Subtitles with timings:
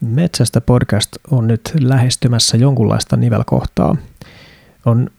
[0.00, 3.96] Metsästä podcast on nyt lähestymässä jonkunlaista nivelkohtaa.
[4.86, 5.10] On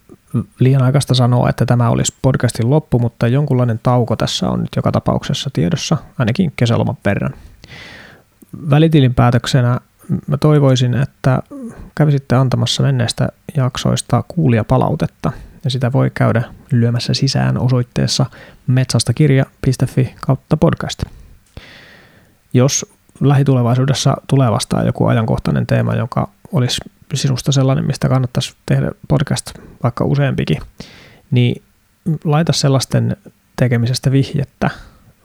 [0.59, 4.91] liian aikaista sanoa, että tämä olisi podcastin loppu, mutta jonkunlainen tauko tässä on nyt joka
[4.91, 7.33] tapauksessa tiedossa, ainakin kesäloman verran.
[8.69, 9.79] Välitilin päätöksenä
[10.27, 11.39] mä toivoisin, että
[11.95, 15.31] kävisitte antamassa menneistä jaksoista kuulijapalautetta,
[15.63, 18.25] ja sitä voi käydä lyömässä sisään osoitteessa
[18.67, 21.03] metsastakirja.fi kautta podcast.
[22.53, 22.85] Jos
[23.21, 26.81] lähitulevaisuudessa tulee vastaan joku ajankohtainen teema, joka olisi
[27.13, 29.53] sinusta sellainen, mistä kannattaisi tehdä podcast
[29.83, 30.57] vaikka useampikin,
[31.31, 31.61] niin
[32.23, 33.17] laita sellaisten
[33.55, 34.69] tekemisestä vihjettä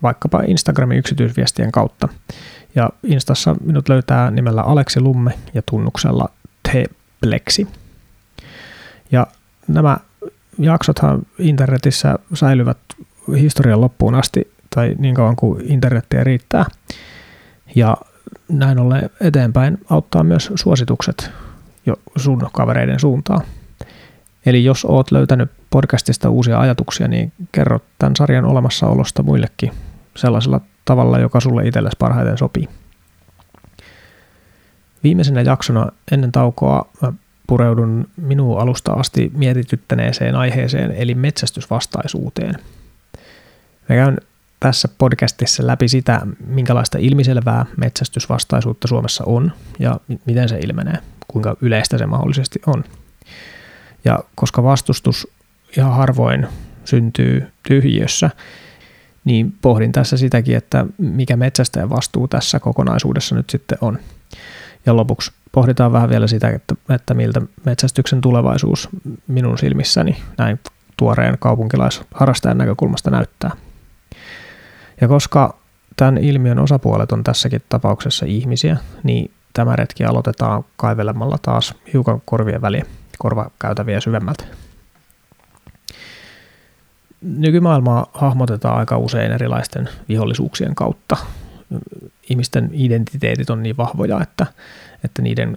[0.02, 2.08] vaikkapa Instagramin yksityisviestien kautta.
[2.74, 6.28] Ja Instassa minut löytää nimellä Aleksi Lumme ja tunnuksella
[6.62, 7.68] Tplexi.
[9.12, 9.26] Ja
[9.68, 9.96] nämä
[10.58, 12.78] jaksothan internetissä säilyvät
[13.38, 16.64] historian loppuun asti, tai niin kauan kuin internettiä riittää.
[17.76, 17.96] Ja
[18.48, 21.30] näin ollen eteenpäin auttaa myös suositukset
[21.86, 23.40] jo sun kavereiden suuntaan.
[24.46, 29.72] Eli jos oot löytänyt podcastista uusia ajatuksia, niin kerro tämän sarjan olemassaolosta muillekin
[30.16, 32.68] sellaisella tavalla, joka sulle itsellesi parhaiten sopii.
[35.02, 37.12] Viimeisenä jaksona ennen taukoa mä
[37.46, 42.54] pureudun minun alusta asti mietityttäneeseen aiheeseen, eli metsästysvastaisuuteen.
[43.88, 44.18] Mä käyn
[44.60, 51.98] tässä podcastissa läpi sitä, minkälaista ilmiselvää metsästysvastaisuutta Suomessa on ja miten se ilmenee, kuinka yleistä
[51.98, 52.84] se mahdollisesti on.
[54.04, 55.28] Ja koska vastustus
[55.76, 56.46] ihan harvoin
[56.84, 58.30] syntyy tyhjiössä,
[59.24, 63.98] niin pohdin tässä sitäkin, että mikä metsästäjän vastuu tässä kokonaisuudessa nyt sitten on.
[64.86, 68.88] Ja lopuksi pohditaan vähän vielä sitä, että, että miltä metsästyksen tulevaisuus
[69.26, 70.60] minun silmissäni näin
[70.96, 73.50] tuoreen kaupunkilaisharrastajan näkökulmasta näyttää.
[75.00, 75.58] Ja koska
[75.96, 82.62] tämän ilmiön osapuolet on tässäkin tapauksessa ihmisiä, niin tämä retki aloitetaan kaivelemalla taas hiukan korvien
[82.62, 82.84] väliä
[83.18, 84.44] korvakäytäviä syvemmältä.
[87.20, 91.16] Nykymaailmaa hahmotetaan aika usein erilaisten vihollisuuksien kautta.
[92.30, 94.46] Ihmisten identiteetit on niin vahvoja, että,
[95.04, 95.56] että niiden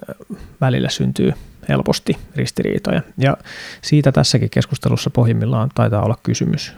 [0.61, 1.33] välillä syntyy
[1.69, 3.01] helposti ristiriitoja.
[3.17, 3.37] Ja
[3.81, 6.73] siitä tässäkin keskustelussa pohjimmillaan taitaa olla kysymys.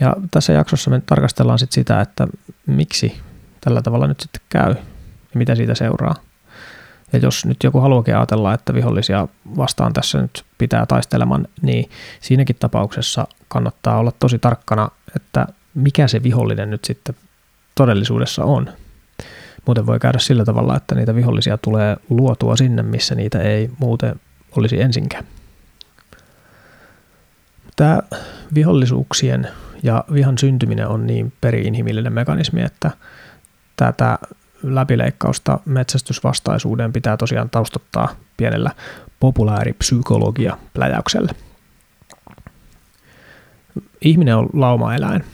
[0.00, 2.26] Ja tässä jaksossa me tarkastellaan sit sitä, että
[2.66, 3.20] miksi
[3.60, 6.14] tällä tavalla nyt sitten käy ja mitä siitä seuraa.
[7.12, 12.56] Ja jos nyt joku haluakin ajatella, että vihollisia vastaan tässä nyt pitää taisteleman, niin siinäkin
[12.60, 17.14] tapauksessa kannattaa olla tosi tarkkana, että mikä se vihollinen nyt sitten
[17.74, 18.72] todellisuudessa on.
[19.66, 24.20] Muuten voi käydä sillä tavalla, että niitä vihollisia tulee luotua sinne, missä niitä ei muuten
[24.56, 25.24] olisi ensinkään.
[27.76, 28.00] Tämä
[28.54, 29.48] vihollisuuksien
[29.82, 32.90] ja vihan syntyminen on niin periinhimillinen mekanismi, että
[33.76, 34.18] tätä
[34.62, 38.70] läpileikkausta metsästysvastaisuuden pitää tosiaan taustottaa pienellä
[39.20, 41.32] populaaripsykologia-pläjäyksellä.
[44.00, 45.24] Ihminen on laumaeläin.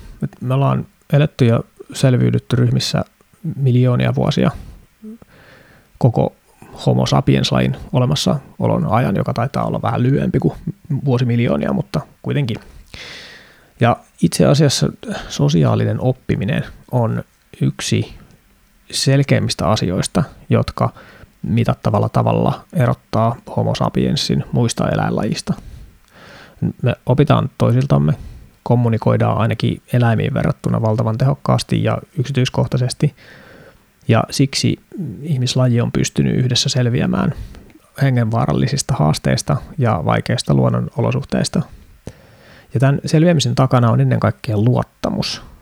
[0.41, 1.61] Me ollaan eletty ja
[1.93, 3.05] selviydytty ryhmissä
[3.57, 4.51] miljoonia vuosia
[5.99, 6.37] koko
[6.87, 10.55] homo sapiens-lajin olemassaolon ajan, joka taitaa olla vähän lyhyempi kuin
[11.05, 12.57] vuosimiljoonia, mutta kuitenkin.
[13.81, 14.89] Ja itse asiassa
[15.29, 17.25] sosiaalinen oppiminen on
[17.61, 18.15] yksi
[18.91, 20.93] selkeimmistä asioista, jotka
[21.43, 25.55] mitattavalla tavalla erottaa homo sapiensin muista eläinlajista.
[26.83, 28.13] Me opitaan toisiltamme,
[28.63, 33.15] kommunikoidaan ainakin eläimiin verrattuna valtavan tehokkaasti ja yksityiskohtaisesti,
[34.09, 34.79] ja siksi
[35.23, 37.33] ihmislaji on pystynyt yhdessä selviämään
[38.03, 41.63] hengenvaarallisista haasteista ja vaikeista luonnonolosuhteista.
[42.75, 45.43] Ja tämän selviämisen takana on ennen kaikkea luottamus–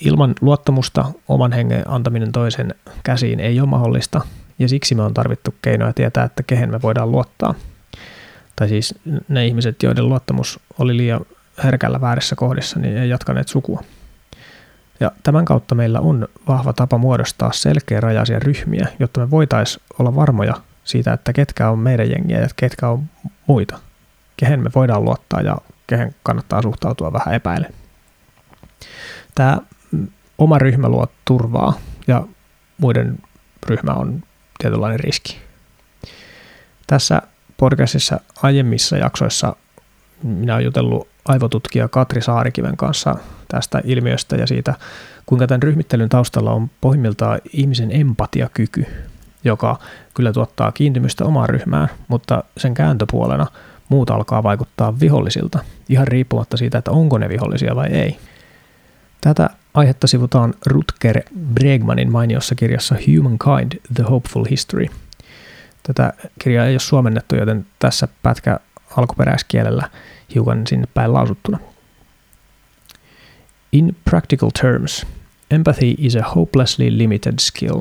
[0.00, 4.20] Ilman luottamusta oman hengen antaminen toisen käsiin ei ole mahdollista,
[4.58, 7.54] ja siksi me on tarvittu keinoja tietää, että kehen me voidaan luottaa.
[8.56, 8.94] Tai siis
[9.28, 11.20] ne ihmiset, joiden luottamus oli liian
[11.64, 13.82] herkällä väärässä kohdissa, niin ei jatkaneet sukua.
[15.00, 20.14] Ja tämän kautta meillä on vahva tapa muodostaa selkeä rajaisia ryhmiä, jotta me voitaisiin olla
[20.14, 23.04] varmoja siitä, että ketkä on meidän jengiä ja ketkä on
[23.46, 23.78] muita.
[24.36, 25.56] Kehen me voidaan luottaa ja
[25.88, 27.74] kehen kannattaa suhtautua vähän epäilen
[29.38, 29.58] tämä
[30.38, 32.22] oma ryhmä luo turvaa ja
[32.78, 33.18] muiden
[33.66, 34.22] ryhmä on
[34.58, 35.38] tietynlainen riski.
[36.86, 37.22] Tässä
[37.56, 39.56] podcastissa aiemmissa jaksoissa
[40.22, 43.14] minä olen jutellut aivotutkija Katri Saarikiven kanssa
[43.48, 44.74] tästä ilmiöstä ja siitä,
[45.26, 48.86] kuinka tämän ryhmittelyn taustalla on pohjimmiltaan ihmisen empatiakyky,
[49.44, 49.78] joka
[50.14, 53.46] kyllä tuottaa kiintymystä omaan ryhmään, mutta sen kääntöpuolena
[53.88, 55.58] muut alkaa vaikuttaa vihollisilta,
[55.88, 58.18] ihan riippumatta siitä, että onko ne vihollisia vai ei.
[59.20, 61.22] Tätä Aihetta sivutaan Rutger
[61.54, 64.86] Bregmanin mainiossa kirjassa Humankind, The Hopeful History.
[65.82, 68.60] Tätä kirjaa ei ole suomennettu, joten tässä pätkä
[68.96, 69.90] alkuperäiskielellä
[70.34, 71.58] hiukan sinne päin lausuttuna.
[73.72, 75.06] In practical terms,
[75.50, 77.80] empathy is a hopelessly limited skill.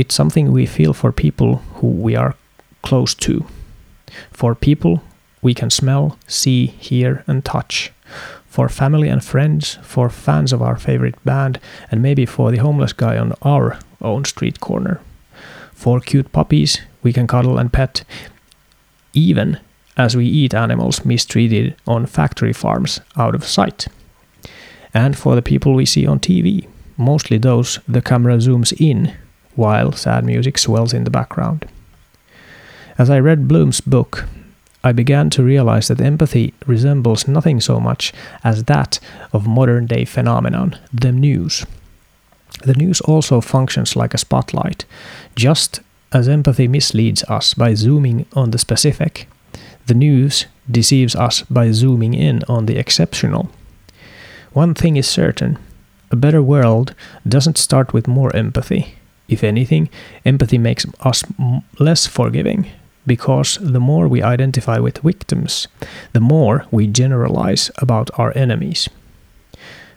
[0.00, 2.32] It's something we feel for people who we are
[2.88, 3.46] close to.
[4.30, 5.02] For people
[5.42, 7.92] we can smell, see, hear, and touch.
[8.46, 11.58] For family and friends, for fans of our favorite band,
[11.90, 15.00] and maybe for the homeless guy on our own street corner.
[15.72, 18.04] For cute puppies we can cuddle and pet,
[19.12, 19.58] even
[19.96, 23.88] as we eat animals mistreated on factory farms out of sight.
[24.92, 26.66] And for the people we see on TV,
[26.96, 29.14] mostly those the camera zooms in
[29.56, 31.66] while sad music swells in the background.
[32.96, 34.26] As I read Bloom's book,
[34.84, 38.12] I began to realize that empathy resembles nothing so much
[38.44, 39.00] as that
[39.32, 41.66] of modern day phenomenon, the news.
[42.62, 44.84] The news also functions like a spotlight.
[45.34, 45.80] Just
[46.12, 49.28] as empathy misleads us by zooming on the specific,
[49.86, 53.50] the news deceives us by zooming in on the exceptional.
[54.52, 55.58] One thing is certain
[56.10, 56.94] a better world
[57.26, 58.94] doesn't start with more empathy.
[59.26, 59.88] If anything,
[60.24, 61.24] empathy makes us
[61.80, 62.70] less forgiving,
[63.06, 65.68] because the more we identify with victims,
[66.12, 68.90] the more we generalize about our enemies.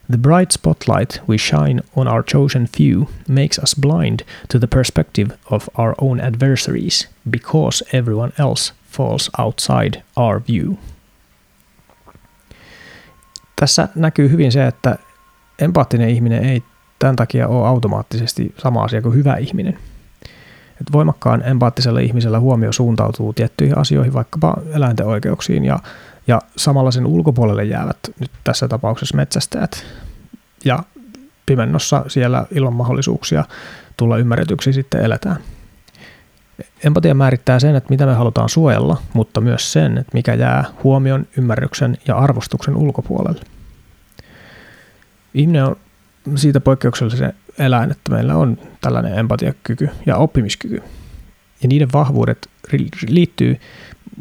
[0.10, 5.38] The bright spotlight we shine on our chosen few makes us blind to the perspective
[5.52, 10.78] of our own adversaries because everyone else falls outside our view.
[13.56, 14.98] Tässä näkyy hyvin se, että
[15.60, 16.64] empaattinen ihminen ei
[17.00, 19.80] tämän takia ole automaattisesti sama asia kuin hyvä ihminen.
[20.82, 25.80] Et voimakkaan empaattisella ihmisellä huomio suuntautuu tiettyihin asioihin, vaikkapa eläinten oikeuksiin, ja,
[26.28, 29.86] ja samalla sen ulkopuolelle jäävät nyt tässä tapauksessa metsästäjät.
[30.66, 30.80] Ja
[31.46, 33.46] pimennossa siellä ilman mahdollisuuksia
[33.98, 35.38] tulla ymmärretyksi sitten eletään.
[36.84, 41.28] Empatia määrittää sen, että mitä me halutaan suojella, mutta myös sen, että mikä jää huomion,
[41.38, 43.42] ymmärryksen ja arvostuksen ulkopuolelle.
[45.34, 45.76] Ihminen on
[46.36, 50.84] siitä poikkeuksellisen eläin, että meillä on tällainen empatiakyky ja oppimiskyky.
[51.62, 52.50] Ja niiden vahvuudet
[53.08, 53.60] liittyy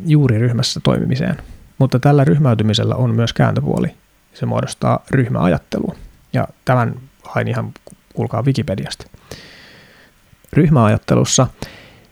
[0.07, 1.37] juuri ryhmässä toimimiseen.
[1.79, 3.95] Mutta tällä ryhmäytymisellä on myös kääntöpuoli.
[4.35, 5.95] Se muodostaa ryhmäajattelua.
[6.33, 6.95] Ja tämän
[7.25, 7.73] hain ihan,
[8.15, 9.07] kuulkaa Wikipediasta.
[10.53, 11.47] Ryhmäajattelussa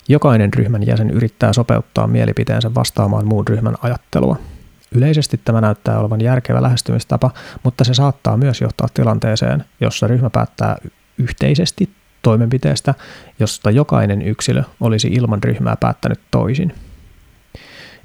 [0.08, 4.36] jokainen ryhmän jäsen yrittää sopeuttaa mielipiteensä vastaamaan muun ryhmän ajattelua–
[4.94, 7.30] Yleisesti tämä näyttää olevan järkevä lähestymistapa,
[7.62, 10.76] mutta se saattaa myös johtaa tilanteeseen, jossa ryhmä päättää
[11.18, 11.90] yhteisesti
[12.22, 12.94] toimenpiteestä,
[13.38, 16.74] josta jokainen yksilö olisi ilman ryhmää päättänyt toisin.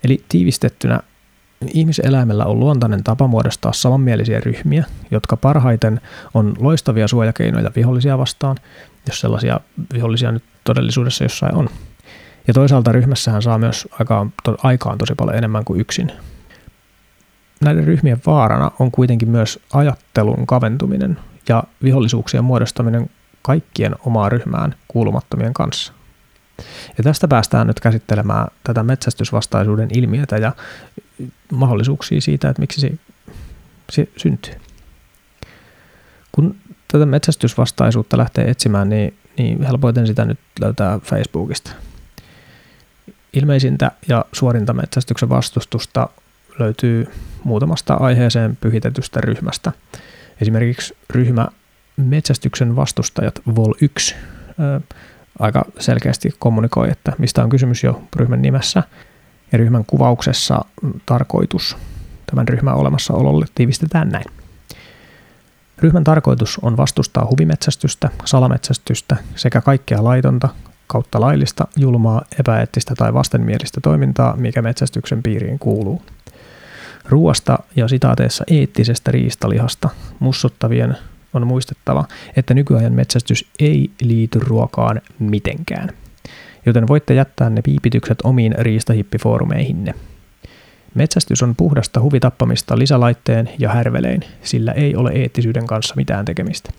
[0.03, 0.99] Eli tiivistettynä
[1.73, 6.01] ihmiseläimellä on luontainen tapa muodostaa samanmielisiä ryhmiä, jotka parhaiten
[6.33, 8.57] on loistavia suojakeinoja vihollisia vastaan,
[9.07, 9.59] jos sellaisia
[9.93, 11.69] vihollisia nyt todellisuudessa jossain on.
[12.47, 16.11] Ja toisaalta ryhmässähän saa myös aikaan, to, aikaan tosi paljon enemmän kuin yksin
[17.61, 21.19] näiden ryhmien vaarana on kuitenkin myös ajattelun kaventuminen
[21.49, 23.09] ja vihollisuuksien muodostaminen
[23.41, 25.93] kaikkien omaa ryhmään kuulumattomien kanssa.
[26.97, 30.51] Ja tästä päästään nyt käsittelemään tätä metsästysvastaisuuden ilmiötä ja
[31.51, 32.91] mahdollisuuksia siitä, että miksi se,
[33.89, 34.53] se syntyy.
[36.31, 36.55] Kun
[36.91, 41.71] tätä metsästysvastaisuutta lähtee etsimään, niin, niin helpoiten sitä nyt löytää Facebookista.
[43.33, 46.09] Ilmeisintä ja suorinta metsästyksen vastustusta
[46.59, 47.07] löytyy
[47.43, 49.71] muutamasta aiheeseen pyhitetystä ryhmästä.
[50.41, 51.47] Esimerkiksi ryhmä
[51.97, 54.15] Metsästyksen vastustajat Vol 1
[55.39, 58.83] aika selkeästi kommunikoi, että mistä on kysymys jo ryhmän nimessä.
[59.51, 60.65] Ja ryhmän kuvauksessa
[61.05, 61.77] tarkoitus
[62.25, 64.25] tämän ryhmän olemassaololle tiivistetään näin.
[65.77, 70.49] Ryhmän tarkoitus on vastustaa huvimetsästystä, salametsästystä sekä kaikkea laitonta,
[70.87, 76.01] kautta laillista, julmaa, epäeettistä tai vastenmielistä toimintaa, mikä metsästyksen piiriin kuuluu–
[77.09, 79.89] Ruoasta ja sitaateessa eettisestä riistalihasta
[80.19, 80.97] mussuttavien
[81.33, 85.89] on muistettava, että nykyajan metsästys ei liity ruokaan mitenkään.
[86.65, 89.93] Joten voitte jättää ne piipitykset omiin riistahippifoorumeihinne.
[90.95, 96.69] Metsästys on puhdasta huvitappamista lisälaitteen ja härvelein, sillä ei ole eettisyyden kanssa mitään tekemistä.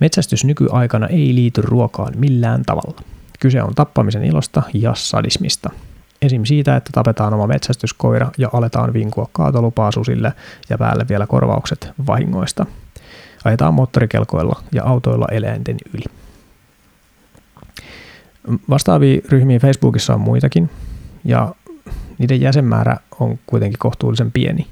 [0.00, 3.00] Metsästys nykyaikana ei liity ruokaan millään tavalla.
[3.40, 5.70] Kyse on tappamisen ilosta ja sadismista–
[6.24, 6.44] Esim.
[6.44, 10.32] siitä, että tapetaan oma metsästyskoira ja aletaan vinkua kaatolupaa susille
[10.70, 12.66] ja päälle vielä korvaukset vahingoista.
[13.44, 16.04] Ajetaan moottorikelkoilla ja autoilla eläinten yli.
[18.70, 20.70] Vastaavia ryhmiä Facebookissa on muitakin,
[21.24, 21.54] ja
[22.18, 24.66] niiden jäsenmäärä on kuitenkin kohtuullisen pieni.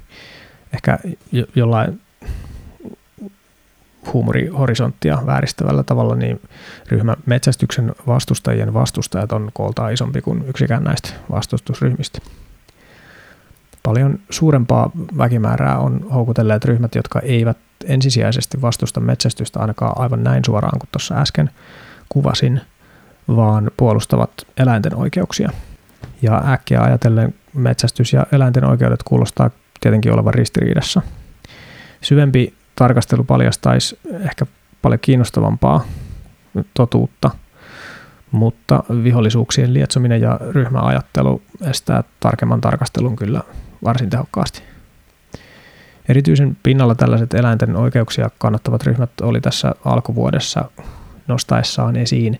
[0.73, 0.99] Ehkä
[1.55, 2.01] jollain
[4.13, 6.41] huumorihorisonttia vääristävällä tavalla, niin
[6.89, 12.19] ryhmä metsästyksen vastustajien vastustajat on kooltaan isompi kuin yksikään näistä vastustusryhmistä.
[13.83, 20.79] Paljon suurempaa väkimäärää on houkutelleet ryhmät, jotka eivät ensisijaisesti vastusta metsästystä ainakaan aivan näin suoraan
[20.79, 21.49] kuin tuossa äsken
[22.09, 22.61] kuvasin,
[23.27, 25.49] vaan puolustavat eläinten oikeuksia.
[26.21, 29.49] Ja äkkiä ajatellen metsästys ja eläinten oikeudet kuulostaa
[29.81, 31.01] tietenkin olevan ristiriidassa.
[32.01, 34.45] Syvempi tarkastelu paljastaisi ehkä
[34.81, 35.85] paljon kiinnostavampaa
[36.73, 37.31] totuutta,
[38.31, 43.41] mutta vihollisuuksien lietsominen ja ryhmäajattelu estää tarkemman tarkastelun kyllä
[43.83, 44.63] varsin tehokkaasti.
[46.09, 50.69] Erityisen pinnalla tällaiset eläinten oikeuksia kannattavat ryhmät oli tässä alkuvuodessa
[51.27, 52.39] nostaessaan esiin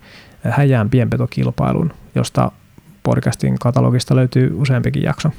[0.49, 2.51] häjään pienpetokilpailun, josta
[3.03, 5.29] podcastin katalogista löytyy useampikin jakso.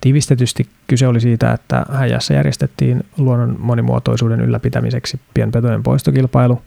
[0.00, 6.62] Tiivistetysti kyse oli siitä, että häjässä järjestettiin luonnon monimuotoisuuden ylläpitämiseksi pienpetojen poistokilpailu,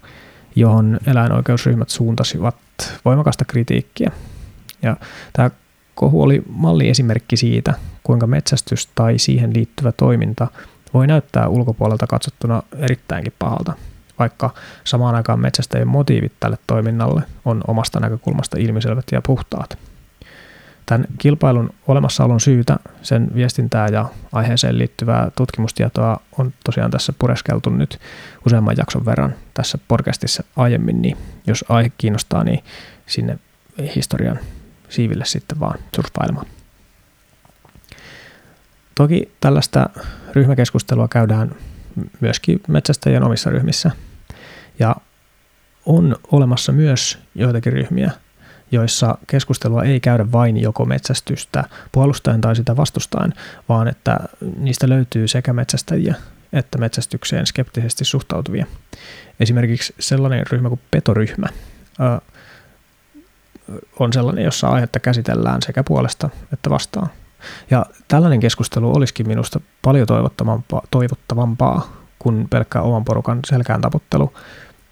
[0.56, 2.56] johon eläinoikeusryhmät suuntasivat
[3.06, 4.12] voimakasta kritiikkiä.
[4.82, 4.98] Ja
[5.34, 5.52] tämä
[5.96, 7.74] kohu oli malliesimerkki siitä,
[8.04, 10.48] kuinka metsästys tai siihen liittyvä toiminta
[10.94, 13.74] voi näyttää ulkopuolelta katsottuna erittäinkin pahalta,
[14.20, 19.78] vaikka samaan aikaan metsästäjien motiivit tälle toiminnalle on omasta näkökulmasta ilmiselvät ja puhtaat.
[20.86, 28.00] Tämän kilpailun olemassaolon syytä, sen viestintää ja aiheeseen liittyvää tutkimustietoa on tosiaan tässä pureskeltu nyt
[28.46, 32.64] useamman jakson verran tässä podcastissa aiemmin, niin jos aihe kiinnostaa, niin
[33.06, 33.40] sinne
[33.96, 34.40] historian
[34.90, 36.46] siiville sitten vaan surffailemaan.
[38.96, 39.90] Toki tällaista
[40.34, 41.56] ryhmäkeskustelua käydään
[42.20, 43.92] myöskin metsästäjien omissa ryhmissä.
[44.80, 44.96] Ja
[45.86, 48.12] on olemassa myös joitakin ryhmiä,
[48.74, 53.34] joissa keskustelua ei käydä vain joko metsästystä puolustaen tai sitä vastustaen,
[53.70, 54.20] vaan että
[54.58, 56.16] niistä löytyy sekä metsästäjiä
[56.54, 58.66] että metsästykseen skeptisesti suhtautuvia.
[59.40, 61.48] Esimerkiksi sellainen ryhmä kuin petoryhmä
[64.00, 67.10] on sellainen, jossa aihetta käsitellään sekä puolesta että vastaan.
[67.72, 74.34] Ja tällainen keskustelu olisikin minusta paljon toivottavampaa, toivottavampaa kuin pelkkä oman porukan selkään taputtelu,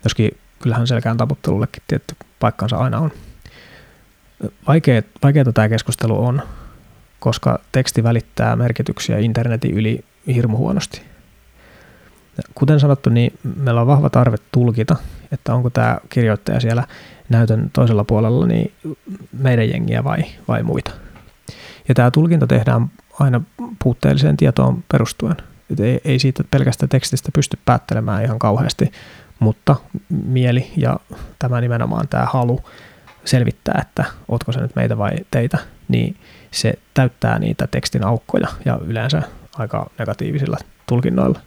[0.03, 3.11] joskin kyllähän selkään taputtelullekin tietty paikkansa aina on.
[4.67, 6.41] Vaikea, vaikeaa tämä keskustelu on,
[7.19, 11.01] koska teksti välittää merkityksiä internetin yli hirmu huonosti.
[12.55, 14.95] Kuten sanottu, niin meillä on vahva tarve tulkita,
[15.31, 16.83] että onko tämä kirjoittaja siellä
[17.29, 18.71] näytön toisella puolella niin
[19.31, 20.91] meidän jengiä vai, vai muita.
[21.87, 23.41] Ja tämä tulkinta tehdään aina
[23.83, 25.35] puutteelliseen tietoon perustuen.
[25.69, 28.91] Et ei, ei siitä pelkästä tekstistä pysty päättelemään ihan kauheasti,
[29.39, 29.75] mutta
[30.09, 30.99] mieli ja
[31.39, 32.59] tämä nimenomaan tämä halu
[33.25, 36.17] selvittää, että ootko se nyt meitä vai teitä, niin
[36.51, 39.21] se täyttää niitä tekstin aukkoja ja yleensä
[39.57, 41.39] aika negatiivisilla tulkinnoilla.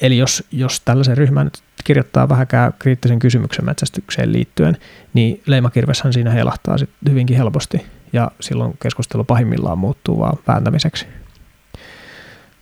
[0.00, 1.50] Eli jos, jos tällaisen ryhmän
[1.84, 4.76] kirjoittaa vähäkään kriittisen kysymyksen metsästykseen liittyen,
[5.14, 11.06] niin leimakirveshän siinä heilahtaa sit hyvinkin helposti ja silloin keskustelu pahimmillaan muuttuu vaan vääntämiseksi.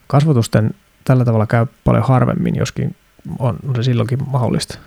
[0.07, 2.97] Kasvotusten tällä tavalla käy paljon harvemmin, joskin
[3.39, 4.79] on se silloinkin mahdollista.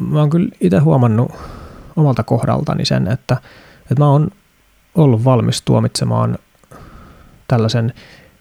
[0.00, 1.32] Mä oon kyllä itse huomannut
[1.96, 3.36] omalta kohdaltani sen, että,
[3.80, 4.30] että mä oon
[4.94, 6.38] ollut valmis tuomitsemaan
[7.48, 7.94] tällaisen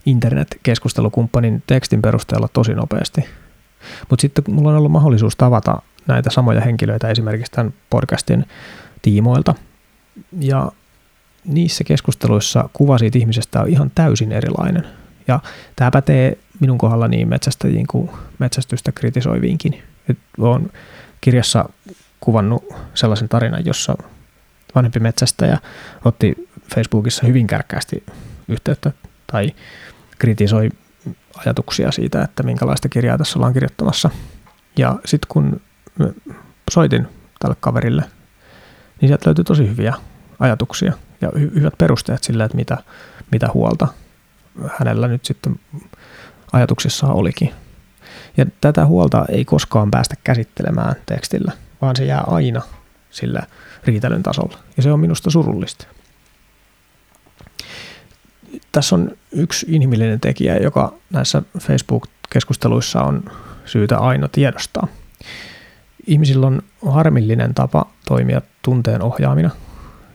[0.05, 3.25] internet-keskustelukumppanin tekstin perusteella tosi nopeasti.
[4.09, 8.45] Mutta sitten mulla on ollut mahdollisuus tavata näitä samoja henkilöitä esimerkiksi tämän podcastin
[9.01, 9.55] tiimoilta–
[10.39, 10.71] ja
[11.45, 14.83] niissä keskusteluissa kuva siitä ihmisestä on ihan täysin erilainen.
[15.27, 15.39] Ja
[15.75, 19.83] tämä pätee minun kohdallani metsästäjiin kuin metsästystä kritisoiviinkin.
[20.37, 20.69] olen
[21.21, 21.69] kirjassa
[22.19, 23.95] kuvannut sellaisen tarinan, jossa
[24.75, 25.57] vanhempi metsästäjä
[26.05, 28.03] otti Facebookissa hyvin kärkkäästi
[28.47, 28.91] yhteyttä
[29.31, 29.51] tai
[30.19, 30.69] kritisoi
[31.45, 34.09] ajatuksia siitä, että minkälaista kirjaa tässä ollaan kirjoittamassa.
[34.77, 35.61] Ja sitten kun
[36.71, 37.07] soitin
[37.39, 38.03] tälle kaverille,
[39.01, 39.93] niin sieltä löytyi tosi hyviä
[40.39, 42.77] ajatuksia ja hy- hyvät perusteet sille, että mitä,
[43.31, 43.87] mitä huolta
[44.79, 45.59] hänellä nyt sitten
[46.53, 47.53] ajatuksissaan olikin.
[48.39, 52.61] Ja tätä huolta ei koskaan päästä käsittelemään tekstillä, vaan se jää aina
[53.11, 53.43] sillä
[53.85, 54.57] riitelyn tasolla.
[54.77, 55.87] Ja se on minusta surullista.
[58.71, 63.23] Tässä on yksi inhimillinen tekijä, joka näissä Facebook-keskusteluissa on
[63.65, 64.87] syytä aina tiedostaa.
[66.07, 69.49] Ihmisillä on harmillinen tapa toimia tunteen ohjaamina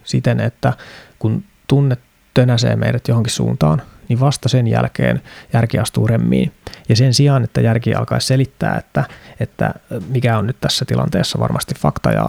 [0.03, 0.73] siten, että
[1.19, 1.97] kun tunne
[2.33, 5.21] tönäsee meidät johonkin suuntaan, niin vasta sen jälkeen
[5.53, 6.51] järki astuu remmiin.
[6.89, 9.03] Ja sen sijaan, että järki alkaisi selittää, että,
[9.39, 9.73] että
[10.07, 12.25] mikä on nyt tässä tilanteessa varmasti fakta ja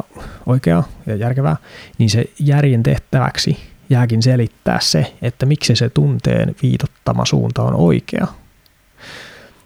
[0.46, 1.56] oikea ja järkevää,
[1.98, 3.58] niin se järjen tehtäväksi
[3.90, 8.26] jääkin selittää se, että miksi se tunteen viitottama suunta on oikea.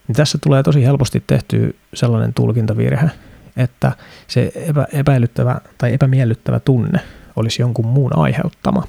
[0.09, 3.11] Niin tässä tulee tosi helposti tehty sellainen tulkintavirhe,
[3.57, 3.93] että
[4.27, 7.01] se epä, epäilyttävä tai epämiellyttävä tunne
[7.37, 8.83] olisi jonkun muun aiheuttama.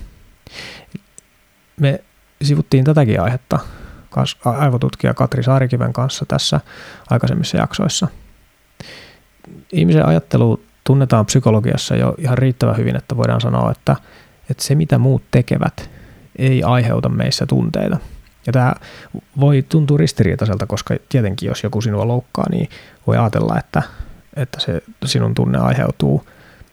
[1.79, 2.03] Me
[2.41, 3.59] sivuttiin tätäkin aihetta
[4.45, 6.59] aivotutkija Katri Saarikiven kanssa tässä
[7.09, 8.07] aikaisemmissa jaksoissa.
[9.71, 13.95] Ihmisen ajattelu tunnetaan psykologiassa jo ihan riittävän hyvin, että voidaan sanoa, että,
[14.49, 15.89] että se mitä muut tekevät
[16.35, 17.97] ei aiheuta meissä tunteita.
[18.47, 18.75] Ja tämä
[19.39, 22.69] voi tuntua ristiriitaiselta, koska tietenkin jos joku sinua loukkaa, niin
[23.07, 23.83] voi ajatella, että,
[24.35, 26.27] että se sinun tunne aiheutuu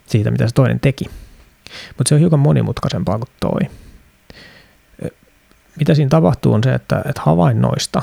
[0.07, 1.05] siitä, mitä se toinen teki.
[1.99, 3.61] Mutta se on hiukan monimutkaisempaa kuin toi.
[5.79, 8.03] Mitä siinä tapahtuu on se, että, että havainnoista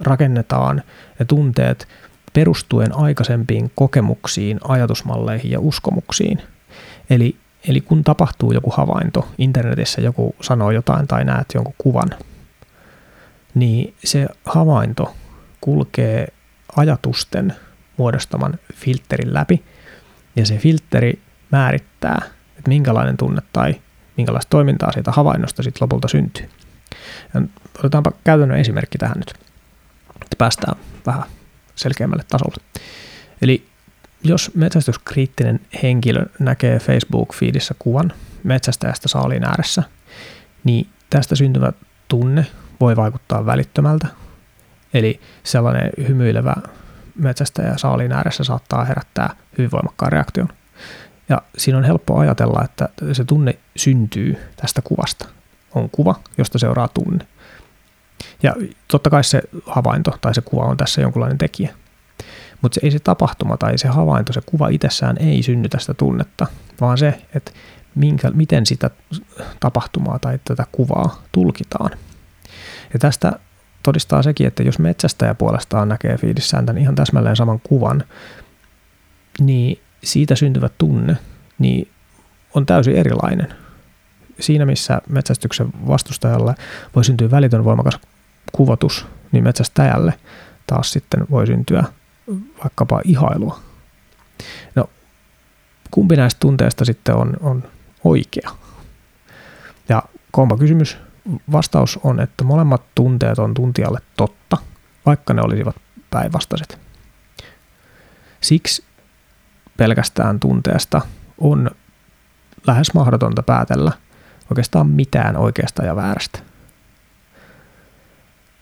[0.00, 0.82] rakennetaan
[1.18, 1.88] ne tunteet
[2.32, 6.42] perustuen aikaisempiin kokemuksiin, ajatusmalleihin ja uskomuksiin.
[7.10, 7.36] Eli,
[7.68, 12.10] eli kun tapahtuu joku havainto, internetissä joku sanoo jotain tai näet jonkun kuvan,
[13.54, 15.14] niin se havainto
[15.60, 16.28] kulkee
[16.76, 17.54] ajatusten
[17.96, 19.64] muodostaman filterin läpi,
[20.36, 21.20] ja se filteri
[21.52, 22.22] määrittää,
[22.58, 23.74] että minkälainen tunne tai
[24.16, 26.48] minkälaista toimintaa siitä havainnosta sitten lopulta syntyy.
[27.34, 27.40] Ja
[27.78, 29.34] otetaanpa käytännön esimerkki tähän nyt,
[30.14, 31.24] että päästään vähän
[31.74, 32.56] selkeämmälle tasolle.
[33.42, 33.66] Eli
[34.24, 38.12] jos metsästyskriittinen henkilö näkee Facebook-feedissä kuvan
[38.44, 39.82] metsästäjästä saaliin ääressä,
[40.64, 41.72] niin tästä syntyvä
[42.08, 42.46] tunne
[42.80, 44.06] voi vaikuttaa välittömältä.
[44.94, 46.54] Eli sellainen hymyilevä
[47.14, 50.48] metsästäjä saaliin ääressä saattaa herättää hyvin voimakkaan reaktion.
[51.28, 55.28] Ja siinä on helppo ajatella, että se tunne syntyy tästä kuvasta.
[55.74, 57.26] On kuva, josta seuraa tunne.
[58.42, 58.54] Ja
[58.88, 61.74] totta kai se havainto tai se kuva on tässä jonkunlainen tekijä.
[62.62, 66.46] Mutta se ei se tapahtuma tai se havainto, se kuva itsessään ei synny tästä tunnetta,
[66.80, 67.52] vaan se, että
[67.94, 68.90] minkä, miten sitä
[69.60, 71.90] tapahtumaa tai tätä kuvaa tulkitaan.
[72.92, 73.32] Ja tästä
[73.82, 78.04] todistaa sekin, että jos metsästäjä puolestaan näkee fiilissään tämän ihan täsmälleen saman kuvan,
[79.40, 81.16] niin siitä syntyvä tunne
[81.58, 81.88] niin
[82.54, 83.54] on täysin erilainen.
[84.40, 86.54] Siinä missä metsästyksen vastustajalle
[86.94, 87.98] voi syntyä välitön voimakas
[88.52, 90.14] kuvatus, niin metsästäjälle
[90.66, 91.84] taas sitten voi syntyä
[92.64, 93.60] vaikkapa ihailua.
[94.74, 94.90] No,
[95.90, 97.64] kumpi näistä tunteista sitten on, on
[98.04, 98.50] oikea?
[99.88, 100.98] Ja kompa kysymys.
[101.52, 104.56] Vastaus on, että molemmat tunteet on tuntijalle totta,
[105.06, 105.76] vaikka ne olisivat
[106.10, 106.80] päinvastaiset.
[108.40, 108.84] Siksi
[109.76, 111.00] pelkästään tunteesta
[111.38, 111.70] on
[112.66, 113.92] lähes mahdotonta päätellä
[114.50, 116.38] oikeastaan mitään oikeasta ja väärästä.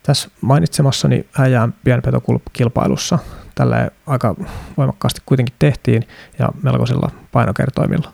[0.03, 3.19] Tässä mainitsemassani äijään pienpetokilpailussa
[3.55, 4.35] tällä aika
[4.77, 8.13] voimakkaasti kuitenkin tehtiin ja melkoisilla painokertoimilla.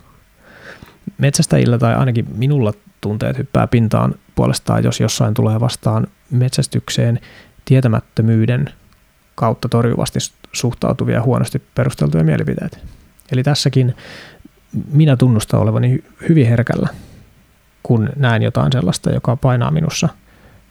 [1.18, 7.20] Metsästäjillä tai ainakin minulla tunteet hyppää pintaan puolestaan, jos jossain tulee vastaan metsästykseen
[7.64, 8.70] tietämättömyyden
[9.34, 10.18] kautta torjuvasti
[10.52, 12.78] suhtautuvia huonosti perusteltuja mielipiteitä.
[13.32, 13.94] Eli tässäkin
[14.92, 16.88] minä tunnustan olevani hyvin herkällä,
[17.84, 20.08] kun näen jotain sellaista, joka painaa minussa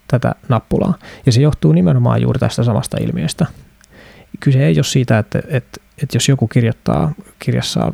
[0.07, 0.93] tätä nappulaa.
[1.25, 3.45] Ja se johtuu nimenomaan juuri tästä samasta ilmiöstä.
[4.39, 7.93] Kyse ei ole siitä, että, että, että jos joku kirjoittaa kirjassaan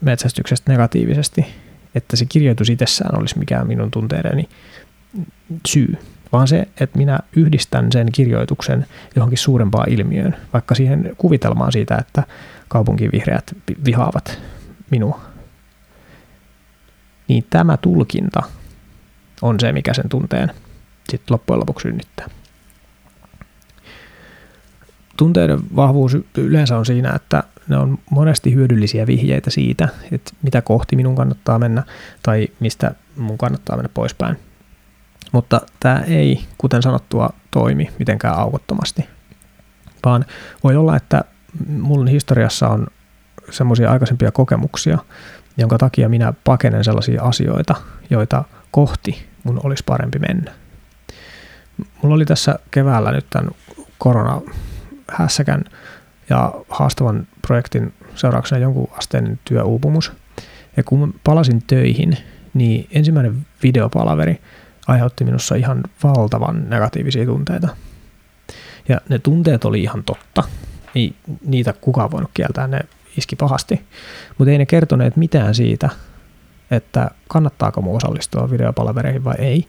[0.00, 1.46] metsästyksestä negatiivisesti,
[1.94, 4.48] että se kirjoitus itsessään olisi mikään minun tunteideni
[5.68, 5.96] syy,
[6.32, 12.22] vaan se, että minä yhdistän sen kirjoituksen johonkin suurempaan ilmiöön, vaikka siihen kuvitelmaan siitä, että
[12.68, 14.38] kaupunkivihreät vihaavat
[14.90, 15.29] minua.
[17.30, 18.42] Niin tämä tulkinta
[19.42, 20.50] on se, mikä sen tunteen
[21.08, 22.26] sitten loppujen lopuksi synnyttää.
[25.16, 30.96] Tunteiden vahvuus yleensä on siinä, että ne on monesti hyödyllisiä vihjeitä siitä, että mitä kohti
[30.96, 31.82] minun kannattaa mennä
[32.22, 34.36] tai mistä mun kannattaa mennä poispäin.
[35.32, 39.08] Mutta tämä ei, kuten sanottua, toimi mitenkään aukottomasti,
[40.04, 40.24] vaan
[40.64, 41.24] voi olla, että
[41.68, 42.86] mun historiassa on
[43.50, 44.98] semmoisia aikaisempia kokemuksia,
[45.60, 47.74] jonka takia minä pakenen sellaisia asioita,
[48.10, 50.52] joita kohti mun olisi parempi mennä.
[52.02, 53.50] Mulla oli tässä keväällä nyt tämän
[53.98, 55.64] koronahässäkän
[56.30, 60.12] ja haastavan projektin seurauksena jonkun asteen työuupumus.
[60.76, 62.16] Ja kun palasin töihin,
[62.54, 64.40] niin ensimmäinen videopalaveri
[64.86, 67.68] aiheutti minussa ihan valtavan negatiivisia tunteita.
[68.88, 70.42] Ja ne tunteet oli ihan totta.
[70.94, 71.14] Ei
[71.46, 72.80] niitä kukaan voinut kieltää, ne
[73.16, 73.86] iski pahasti.
[74.38, 75.90] Mutta ei ne kertoneet mitään siitä,
[76.70, 79.66] että kannattaako mu osallistua videopalavereihin vai ei.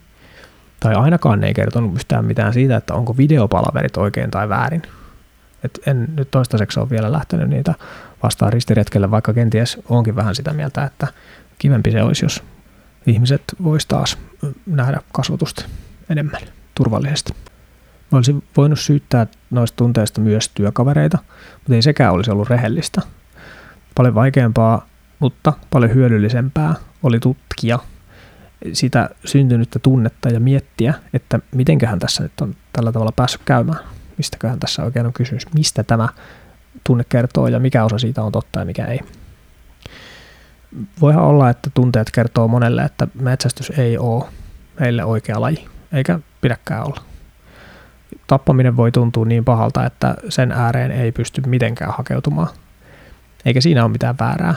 [0.79, 4.81] Tai ainakaan ne ei kertonut yhtään mitään siitä, että onko videopalaverit oikein tai väärin.
[5.63, 7.73] Et en nyt toistaiseksi ole vielä lähtenyt niitä
[8.23, 11.07] vastaan ristiretkelle, vaikka kenties onkin vähän sitä mieltä, että
[11.57, 12.43] kivempi se olisi, jos
[13.07, 14.17] ihmiset vois taas
[14.65, 15.65] nähdä kasvatusta
[16.09, 16.41] enemmän
[16.75, 17.33] turvallisesti.
[18.11, 21.17] Mä olisin voinut syyttää noista tunteista myös työkavereita,
[21.53, 23.01] mutta ei sekään olisi ollut rehellistä.
[23.95, 24.87] Paljon vaikeampaa,
[25.19, 27.79] mutta paljon hyödyllisempää oli tutkia
[28.73, 33.79] sitä syntynyttä tunnetta ja miettiä, että mitenköhän tässä nyt on tällä tavalla päässyt käymään.
[34.17, 36.09] Mistäköhän tässä oikein on kysymys, mistä tämä
[36.83, 38.99] tunne kertoo ja mikä osa siitä on totta ja mikä ei.
[41.01, 44.25] Voihan olla, että tunteet kertoo monelle, että metsästys ei ole
[44.79, 47.01] meille oikea laji, eikä pidäkään olla.
[48.27, 52.47] Tappaminen voi tuntua niin pahalta, että sen ääreen ei pysty mitenkään hakeutumaan.
[53.45, 54.55] Eikä siinä ole mitään väärää.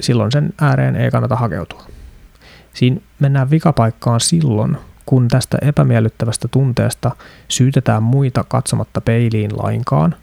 [0.00, 1.82] Silloin sen ääreen ei kannata hakeutua.
[2.74, 7.10] Siinä mennään vikapaikkaan silloin, kun tästä epämiellyttävästä tunteesta
[7.48, 10.14] syytetään muita katsomatta peiliin lainkaan,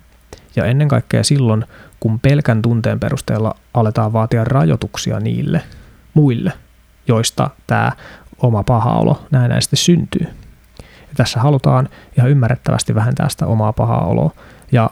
[0.56, 1.66] ja ennen kaikkea silloin,
[2.00, 5.64] kun pelkän tunteen perusteella aletaan vaatia rajoituksia niille
[6.14, 6.54] muille,
[7.08, 7.92] joista tämä
[8.38, 10.28] oma paha olo näennäisesti syntyy.
[10.80, 14.32] Ja tässä halutaan ihan ymmärrettävästi vähentää sitä omaa pahaa oloa,
[14.72, 14.90] ja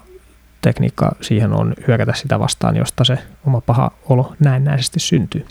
[0.67, 5.45] tekniikka siihen on hyökätä sitä vastaan, josta se oma paha olo näennäisesti syntyy.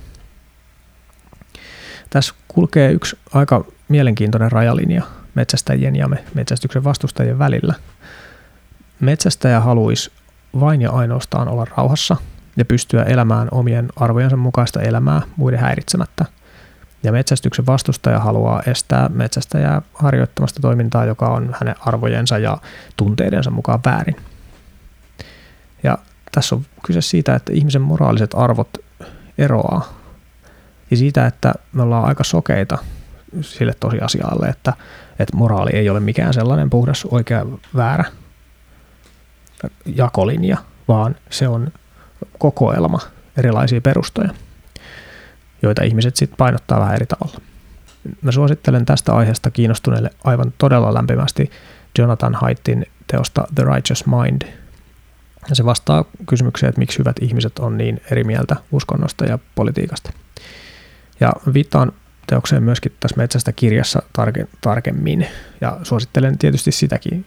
[2.11, 5.03] Tässä kulkee yksi aika mielenkiintoinen rajalinja
[5.35, 7.75] metsästäjien ja metsästyksen vastustajien välillä.
[9.01, 10.13] Metsästäjä haluaisi
[10.61, 12.17] vain ja ainoastaan olla rauhassa
[12.57, 16.25] ja pystyä elämään omien arvojensa mukaista elämää muiden häiritsemättä.
[17.03, 22.59] Ja metsästyksen vastustaja haluaa estää metsästäjää harjoittamasta toimintaa, joka on hänen arvojensa ja
[22.97, 24.17] tunteidensa mukaan väärin.
[25.87, 25.99] Ja
[26.33, 28.69] tässä on kyse siitä, että ihmisen moraaliset arvot
[29.39, 29.93] eroaa
[30.91, 32.79] ja siitä, että me ollaan aika sokeita
[33.41, 34.73] sille tosiasialle, että,
[35.19, 37.47] että moraali ei ole mikään sellainen puhdas oikea
[37.77, 38.05] väärä
[39.87, 40.57] jakolinja,
[40.89, 41.73] vaan se on
[42.39, 43.01] kokoelma
[43.37, 44.31] erilaisia perustoja,
[45.63, 47.41] joita ihmiset sitten painottaa vähän eri tavalla.
[48.23, 51.51] Mä suosittelen tästä aiheesta kiinnostuneille aivan todella lämpimästi
[51.99, 54.66] Jonathan Haittin teosta The Righteous Mind.
[55.49, 60.13] Ja se vastaa kysymykseen, että miksi hyvät ihmiset on niin eri mieltä uskonnosta ja politiikasta.
[61.21, 61.93] Ja viittaan
[62.27, 65.27] teokseen myöskin tässä metsästä kirjassa tarke, tarkemmin
[65.61, 67.25] ja suosittelen tietysti sitäkin.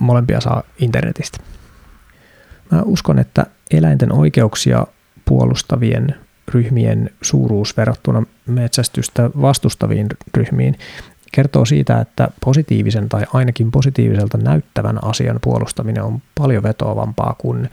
[0.00, 1.38] Molempia saa internetistä.
[2.72, 4.86] Mä uskon, että eläinten oikeuksia
[5.24, 6.14] puolustavien
[6.48, 10.06] ryhmien suuruus verrattuna metsästystä vastustaviin
[10.36, 10.78] ryhmiin
[11.36, 17.70] kertoo siitä, että positiivisen tai ainakin positiiviselta näyttävän asian puolustaminen on paljon vetoavampaa kuin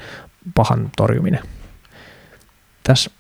[0.56, 1.40] pahan torjuminen.
[2.84, 3.12] Tässä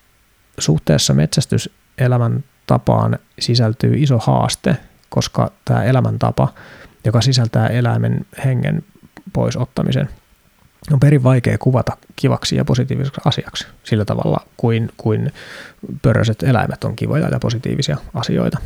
[0.57, 4.77] suhteessa metsästys elämäntapaan sisältyy iso haaste,
[5.09, 6.53] koska tämä elämäntapa,
[7.05, 8.83] joka sisältää eläimen hengen
[9.33, 10.09] pois ottamisen,
[10.91, 15.33] on perin vaikea kuvata kivaksi ja positiiviseksi asiaksi sillä tavalla kuin, kuin
[16.01, 18.57] pörröiset eläimet on kivoja ja positiivisia asioita.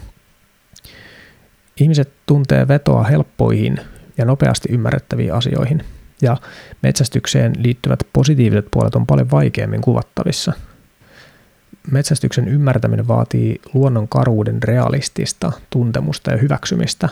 [1.82, 3.78] Ihmiset tuntee vetoa helppoihin
[4.18, 5.84] ja nopeasti ymmärrettäviin asioihin,
[6.22, 6.38] ja
[6.84, 10.54] metsästykseen liittyvät positiiviset puolet on paljon vaikeammin kuvattavissa–
[11.92, 17.10] Metsästyksen ymmärtäminen vaatii luonnon karuuden realistista tuntemusta ja hyväksymistä,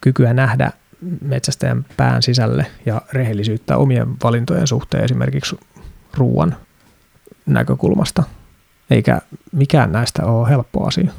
[0.00, 0.72] kykyä nähdä
[1.20, 5.56] metsästäjän pään sisälle ja rehellisyyttä omien valintojen suhteen esimerkiksi
[6.14, 6.56] ruoan
[7.46, 8.22] näkökulmasta.
[8.90, 9.20] Eikä
[9.52, 11.12] mikään näistä ole helppo asia.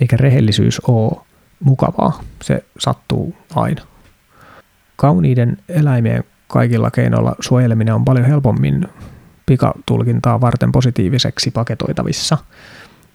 [0.00, 1.20] Eikä rehellisyys ole
[1.60, 2.22] mukavaa.
[2.42, 3.82] Se sattuu aina.
[4.96, 8.88] Kauniiden eläimien kaikilla keinoilla suojeleminen on paljon helpommin
[9.46, 12.38] pikatulkintaa varten positiiviseksi paketoitavissa.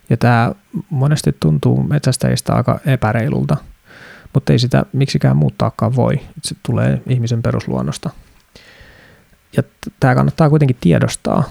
[0.10, 0.52] Ja tämä
[0.90, 3.58] monesti tuntuu metsästäjistä aika epäreilulta,
[4.34, 6.20] mutta ei sitä miksikään muuttaakaan voi.
[6.44, 8.10] Se tulee ihmisen perusluonnosta.
[9.58, 9.64] Ja
[10.00, 11.44] tämä kannattaa kuitenkin tiedostaa,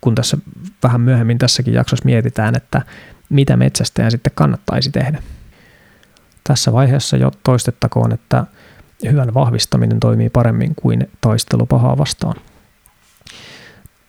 [0.00, 0.38] kun tässä
[0.82, 2.82] vähän myöhemmin tässäkin jaksossa mietitään, että
[3.28, 5.22] mitä metsästäjän sitten kannattaisi tehdä.
[6.48, 8.44] Tässä vaiheessa jo toistettakoon, että
[9.10, 12.34] hyvän vahvistaminen toimii paremmin kuin taistelu pahaa vastaan.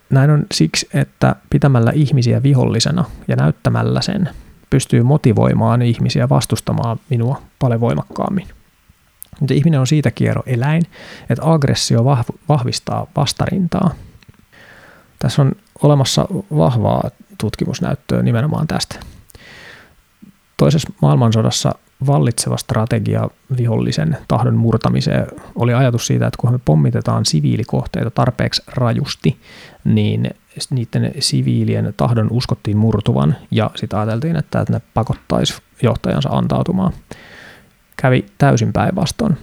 [0.10, 4.30] Näin on siksi, että pitämällä ihmisiä vihollisena ja näyttämällä sen
[4.70, 8.48] pystyy motivoimaan ihmisiä vastustamaan minua paljon voimakkaammin.
[9.40, 10.84] Mutta ihminen on siitä kierro eläin,
[11.30, 12.06] että aggressio
[12.50, 13.92] vahvistaa vastarintaa.
[15.20, 19.00] Tässä on olemassa vahvaa tutkimusnäyttöä nimenomaan tästä.
[20.58, 21.76] Toisessa maailmansodassa
[22.08, 29.38] vallitseva strategia vihollisen tahdon murtamiseen oli ajatus siitä, että kun me pommitetaan siviilikohteita tarpeeksi rajusti,
[29.84, 30.30] niin
[30.70, 36.94] niiden siviilien tahdon uskottiin murtuvan ja sitten ajateltiin, että ne pakottaisi johtajansa antautumaan.
[37.98, 39.38] Kävi täysin päinvastoin.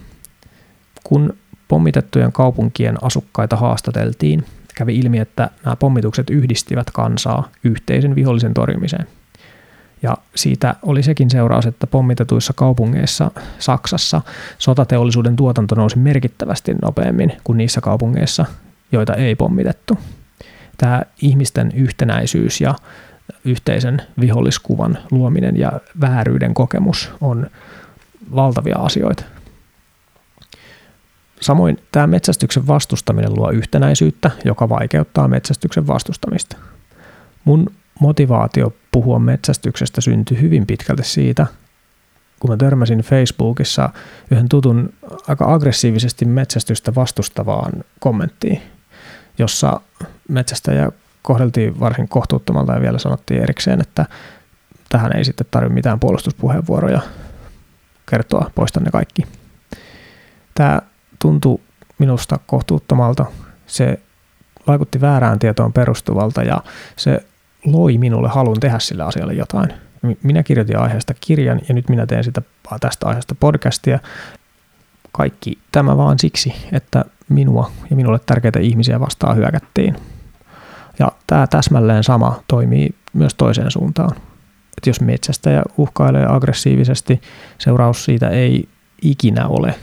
[1.05, 1.37] Kun
[1.69, 9.07] pommitettujen kaupunkien asukkaita haastateltiin, kävi ilmi, että nämä pommitukset yhdistivät kansaa yhteisen vihollisen torjumiseen.
[10.03, 14.23] Ja siitä oli sekin seuraus, että pommitetuissa kaupungeissa Saksassa
[14.59, 18.47] sotateollisuuden tuotanto nousi merkittävästi nopeammin kuin niissä kaupungeissa,
[18.93, 19.99] joita ei pommitettu.
[20.79, 22.75] Tämä ihmisten yhtenäisyys ja
[23.45, 27.51] yhteisen viholliskuvan luominen ja vääryyden kokemus on
[28.35, 29.25] valtavia asioita.
[31.41, 36.57] Samoin tämä metsästyksen vastustaminen luo yhtenäisyyttä, joka vaikeuttaa metsästyksen vastustamista.
[37.45, 41.47] Mun motivaatio puhua metsästyksestä syntyi hyvin pitkälti siitä,
[42.41, 43.91] kun mä törmäsin Facebookissa
[44.31, 44.93] yhden tutun
[45.29, 48.63] aika aggressiivisesti metsästystä vastustavaan kommenttiin,
[49.39, 49.81] jossa
[50.29, 54.07] metsästäjä kohdeltiin varsin kohtuuttomalta ja vielä sanottiin erikseen, että
[54.89, 57.01] tähän ei sitten tarvitse mitään puolustuspuheenvuoroja
[58.11, 59.23] kertoa, poistan ne kaikki.
[60.55, 60.81] Tämä
[61.19, 61.59] tuntui
[61.99, 63.27] minusta kohtuuttomalta,
[63.67, 64.01] se
[64.67, 66.63] vaikutti väärään tietoon perustuvalta ja
[66.97, 67.25] se
[67.67, 69.73] loi minulle halun tehdä sille asialle jotain.
[70.23, 72.43] Minä kirjoitin aiheesta kirjan ja nyt minä teen sitä
[72.81, 73.99] tästä aiheesta podcastia.
[75.13, 79.97] Kaikki tämä vaan siksi, että minua ja minulle tärkeitä ihmisiä vastaan hyökättiin.
[80.99, 84.17] Ja tämä täsmälleen sama toimii myös toiseen suuntaan.
[84.77, 87.21] Että jos metsästäjä uhkailee aggressiivisesti,
[87.59, 88.69] seuraus siitä ei
[89.03, 89.75] ikinä ole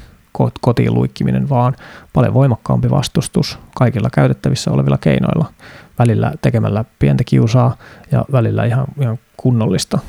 [0.62, 1.76] kotiin luikkiminen, vaan
[2.14, 5.54] paljon voimakkaampi vastustus kaikilla käytettävissä olevilla keinoilla.
[6.00, 7.78] Välillä tekemällä pientä kiusaa
[8.12, 10.00] ja välillä ihan, ihan kunnollista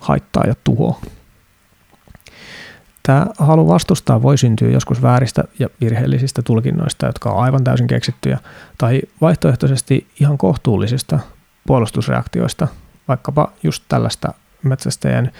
[0.00, 1.00] haittaa ja tuhoa.
[3.02, 8.38] Tämä halu vastustaa voi syntyä joskus vääristä ja virheellisistä tulkinnoista, jotka on aivan täysin keksittyjä,
[8.78, 11.18] tai vaihtoehtoisesti ihan kohtuullisista
[11.66, 12.68] puolustusreaktioista,
[13.08, 15.32] vaikkapa just tällaista metsästäjän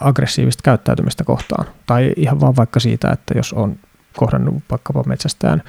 [0.00, 1.66] aggressiivista käyttäytymistä kohtaan.
[1.86, 3.76] Tai ihan vaan vaikka siitä, että jos on
[4.16, 5.62] kohdannut vaikkapa metsästäjän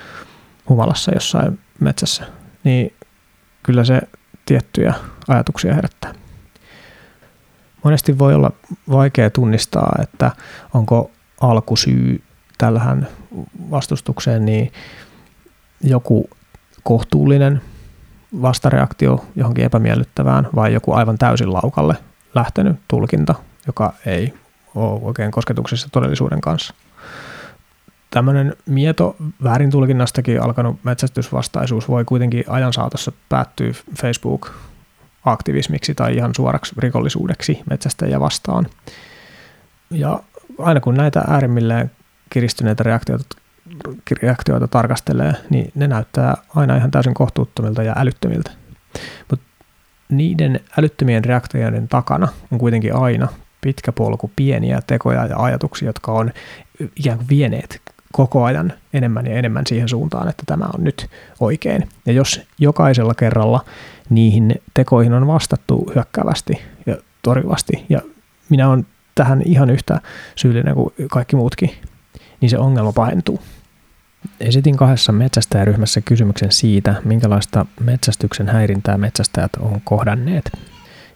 [0.69, 2.25] humalassa jossain metsässä,
[2.63, 2.93] niin
[3.63, 4.01] kyllä se
[4.45, 4.93] tiettyjä
[5.27, 6.13] ajatuksia herättää.
[7.83, 8.51] Monesti voi olla
[8.89, 10.31] vaikea tunnistaa, että
[10.73, 12.23] onko alkusyy
[12.57, 13.07] tällähän
[13.71, 14.71] vastustukseen niin
[15.81, 16.29] joku
[16.83, 17.61] kohtuullinen
[18.41, 21.95] vastareaktio johonkin epämiellyttävään vai joku aivan täysin laukalle
[22.35, 23.35] lähtenyt tulkinta,
[23.67, 24.33] joka ei
[24.75, 26.73] ole oikein kosketuksessa todellisuuden kanssa.
[28.11, 33.71] Tämmöinen mieto väärintulkinnastakin alkanut metsästysvastaisuus voi kuitenkin ajan saatossa päättyä
[34.01, 38.67] Facebook-aktivismiksi tai ihan suoraksi rikollisuudeksi metsästäjä vastaan.
[39.91, 40.23] Ja
[40.59, 41.91] aina kun näitä äärimmilleen
[42.29, 43.25] kiristyneitä reaktioita,
[44.21, 48.51] reaktioita tarkastelee, niin ne näyttää aina ihan täysin kohtuuttomilta ja älyttömiltä.
[49.29, 49.45] Mutta
[50.09, 53.27] niiden älyttömien reaktioiden takana on kuitenkin aina
[53.61, 56.31] pitkä polku pieniä tekoja ja ajatuksia, jotka on
[56.95, 61.89] ikään kuin vieneet koko ajan enemmän ja enemmän siihen suuntaan, että tämä on nyt oikein.
[62.05, 63.65] Ja jos jokaisella kerralla
[64.09, 68.01] niihin tekoihin on vastattu hyökkäävästi ja torjuvasti, ja
[68.49, 70.01] minä olen tähän ihan yhtä
[70.35, 71.71] syyllinen kuin kaikki muutkin,
[72.41, 73.39] niin se ongelma pahentuu.
[74.39, 80.51] Esitin kahdessa metsästäjäryhmässä kysymyksen siitä, minkälaista metsästyksen häirintää metsästäjät on kohdanneet.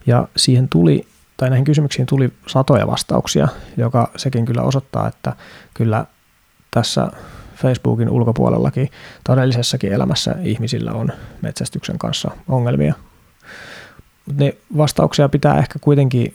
[0.07, 5.33] Ja siihen tuli, tai näihin kysymyksiin tuli satoja vastauksia, joka sekin kyllä osoittaa, että
[5.73, 6.05] kyllä
[6.75, 7.07] tässä
[7.55, 8.89] Facebookin ulkopuolellakin
[9.23, 11.09] todellisessakin elämässä ihmisillä on
[11.41, 12.93] metsästyksen kanssa ongelmia.
[14.39, 16.31] Ne vastauksia pitää ehkä kuitenkin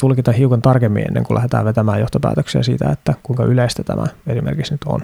[0.00, 4.80] tulkita hiukan tarkemmin ennen kuin lähdetään vetämään johtopäätöksiä siitä, että kuinka yleistä tämä esimerkiksi nyt
[4.86, 5.00] on.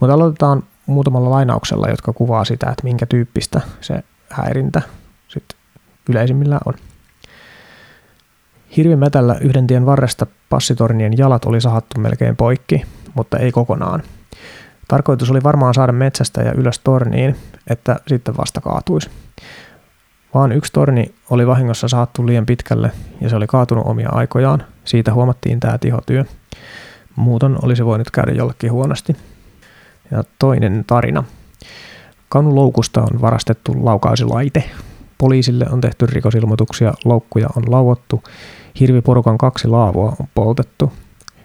[0.00, 4.82] Mutta aloitetaan muutamalla lainauksella, jotka kuvaa sitä, että minkä tyyppistä se häirintä
[5.28, 5.58] sitten
[6.08, 6.74] yleisimmillään on.
[8.76, 12.82] Hirvimetällä yhden tien varresta passitornien jalat oli sahattu melkein poikki,
[13.14, 14.02] mutta ei kokonaan.
[14.90, 19.10] Tarkoitus oli varmaan saada metsästä ja ylös torniin, että sitten vasta kaatuisi.
[20.34, 24.64] Vaan yksi torni oli vahingossa saattu liian pitkälle ja se oli kaatunut omia aikojaan.
[24.84, 26.24] Siitä huomattiin tämä tihotyö.
[27.16, 29.16] Muuton olisi voinut käydä jollekin huonosti.
[30.10, 31.24] Ja toinen tarina.
[32.28, 34.64] Kanuloukusta on varastettu laukaisilaite.
[35.18, 38.22] Poliisille on tehty rikosilmoituksia, loukkuja on lauottu,
[38.80, 40.92] hirviporukan kaksi laavoa on poltettu.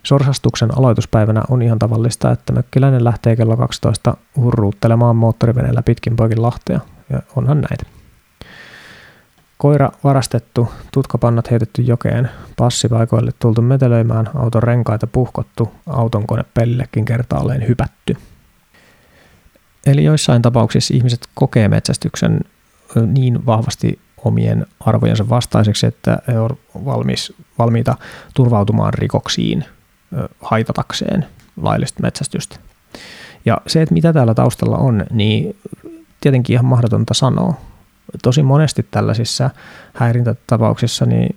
[0.06, 6.80] Sorsastuksen aloituspäivänä on ihan tavallista, että mökkiläinen lähtee kello 12 hurruuttelemaan moottoriveneellä pitkin poikin Lahtea.
[7.10, 7.86] Ja onhan näitä.
[9.58, 17.68] Koira varastettu, tutkapannat heitetty jokeen, passipaikoille tultu metelöimään, auton renkaita puhkottu, auton kone pellillekin kertaalleen
[17.68, 18.18] hypätty.
[19.86, 22.40] Eli joissain tapauksissa ihmiset kokee metsästyksen
[23.06, 27.96] niin vahvasti omien arvojensa vastaiseksi, että he ovat valmis, valmiita
[28.34, 29.66] turvautumaan rikoksiin
[30.42, 31.26] haitatakseen
[31.62, 32.60] laillista metsästystä.
[33.46, 35.56] Ja se, että mitä täällä taustalla on, niin
[36.22, 37.54] tietenkin ihan mahdotonta sanoa
[38.24, 39.50] tosi monesti tällaisissa
[39.94, 41.36] häirintätapauksissa niin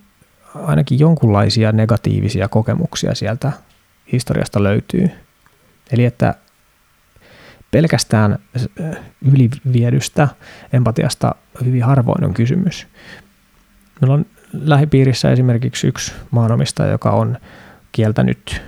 [0.55, 3.53] ainakin jonkunlaisia negatiivisia kokemuksia sieltä
[4.13, 5.11] historiasta löytyy.
[5.93, 6.35] Eli että
[7.71, 8.39] pelkästään
[9.33, 10.29] yliviedystä
[10.73, 12.87] empatiasta hyvin harvoin on kysymys.
[14.01, 17.39] Meillä on lähipiirissä esimerkiksi yksi maanomistaja, joka on
[17.99, 18.63] kieltänyt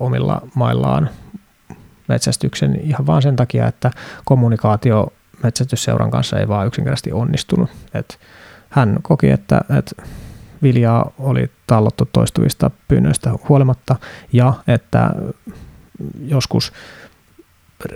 [0.00, 1.10] omilla maillaan
[2.08, 3.90] metsästyksen ihan vaan sen takia, että
[4.24, 7.70] kommunikaatio metsästysseuran kanssa ei vaan yksinkertaisesti onnistunut.
[7.94, 8.18] Et
[8.70, 10.02] hän koki, että, että
[10.62, 13.96] viljaa oli tallottu toistuvista pyynnöistä huolimatta
[14.32, 15.10] ja että
[16.20, 16.72] joskus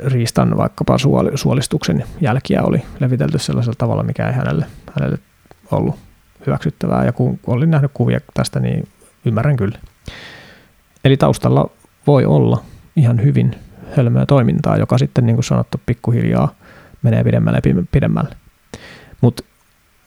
[0.04, 0.96] riistan vaikkapa
[1.34, 5.18] suolistuksen jälkiä oli levitelty sellaisella tavalla, mikä ei hänelle, hänelle
[5.70, 5.96] ollut
[6.46, 7.04] hyväksyttävää.
[7.04, 8.88] Ja kun olin nähnyt kuvia tästä, niin
[9.24, 9.78] ymmärrän kyllä.
[11.06, 11.70] Eli taustalla
[12.06, 12.62] voi olla
[12.96, 13.56] ihan hyvin
[13.96, 16.54] hölmöä toimintaa, joka sitten niin kuin sanottu pikkuhiljaa
[17.02, 18.36] menee pidemmälle ja pidemmälle.
[19.20, 19.44] Mutta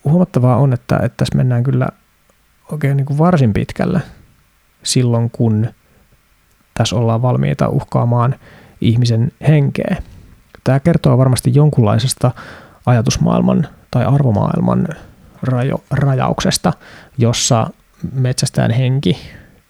[0.04, 1.90] huomattavaa on, että, että tässä mennään kyllä
[2.72, 4.02] oikein niin kuin varsin pitkälle
[4.84, 5.68] silloin, kun
[6.74, 8.36] tässä ollaan valmiita uhkaamaan
[8.82, 9.96] ihmisen henkeä.
[10.64, 12.32] Tämä kertoo varmasti jonkunlaisesta
[12.86, 14.88] ajatusmaailman tai arvomaailman
[15.44, 16.74] rajo, rajauksesta,
[17.18, 17.70] jossa
[18.14, 19.18] metsästäjän henki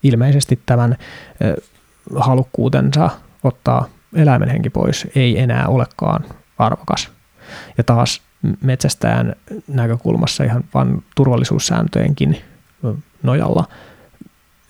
[0.03, 0.97] ilmeisesti tämän
[2.15, 3.09] halukkuutensa
[3.43, 3.85] ottaa
[4.15, 6.25] eläimen henki pois ei enää olekaan
[6.57, 7.11] arvokas.
[7.77, 8.21] Ja taas
[8.61, 9.35] metsästäjän
[9.67, 12.41] näkökulmassa ihan vain turvallisuussääntöjenkin
[13.23, 13.65] nojalla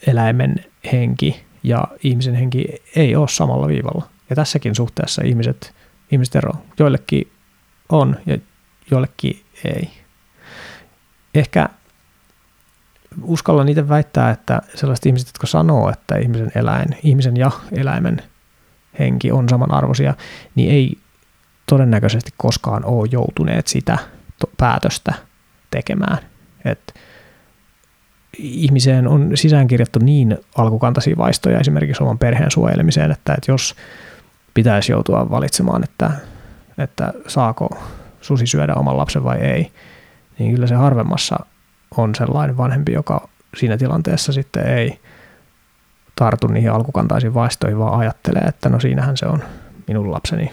[0.07, 2.65] eläimen henki ja ihmisen henki
[2.95, 4.07] ei ole samalla viivalla.
[4.29, 5.73] Ja tässäkin suhteessa ihmiset,
[6.11, 6.53] ihmiset ero.
[6.79, 7.31] Joillekin
[7.89, 8.37] on ja
[8.91, 9.89] joillekin ei.
[11.33, 11.69] Ehkä
[13.24, 18.22] uskalla niitä väittää, että sellaiset ihmiset, jotka sanoo, että ihmisen, eläin, ihmisen ja eläimen
[19.00, 20.13] henki on samanarvoisia,
[20.56, 20.98] niin ei
[21.65, 23.98] todennäköisesti koskaan ole joutuneet sitä
[24.58, 25.13] päätöstä
[25.72, 26.17] tekemään.
[26.65, 26.93] Et
[28.38, 33.76] ihmiseen on sisäänkirjattu niin alkukantaisia vaistoja esimerkiksi oman perheen suojelemiseen, että, että jos
[34.54, 36.12] pitäisi joutua valitsemaan, että,
[36.78, 37.69] että saako
[38.22, 39.72] susi syödä oman lapsen vai ei,
[40.39, 41.45] niin kyllä se harvemmassa
[41.97, 44.99] on sellainen vanhempi, joka siinä tilanteessa sitten ei
[46.15, 49.43] tartu niihin alkukantaisiin vaistoihin, vaan ajattelee, että no siinähän se on,
[49.88, 50.52] minun lapseni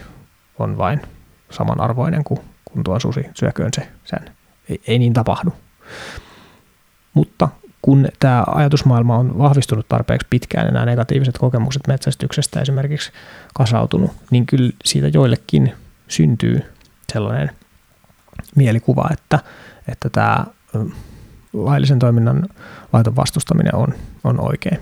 [0.59, 1.01] on vain
[1.49, 4.31] samanarvoinen kuin, kuin tuo susi, syököön se sen.
[4.69, 5.53] Ei, ei niin tapahdu.
[7.13, 7.49] Mutta
[7.81, 13.11] kun tämä ajatusmaailma on vahvistunut tarpeeksi pitkään ja nämä negatiiviset kokemukset metsästyksestä esimerkiksi
[13.53, 15.73] kasautunut, niin kyllä siitä joillekin
[16.07, 16.61] syntyy
[17.13, 17.51] sellainen
[18.55, 19.39] mielikuva, että,
[19.87, 20.45] että tämä
[21.53, 22.43] laillisen toiminnan
[22.93, 23.87] laiton vastustaminen on,
[24.23, 24.79] on oikein.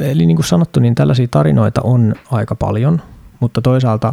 [0.00, 3.02] Eli niin kuin sanottu, niin tällaisia tarinoita on aika paljon,
[3.40, 4.12] mutta toisaalta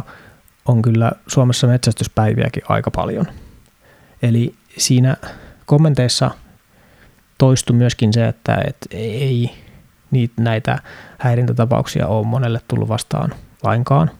[0.64, 3.26] on kyllä Suomessa metsästyspäiviäkin aika paljon.
[4.22, 5.16] Eli siinä
[5.66, 6.30] kommenteissa
[7.38, 9.50] toistui myöskin se, että, että ei
[10.10, 10.78] niitä, näitä
[11.18, 14.10] häirintätapauksia ole monelle tullut vastaan lainkaan,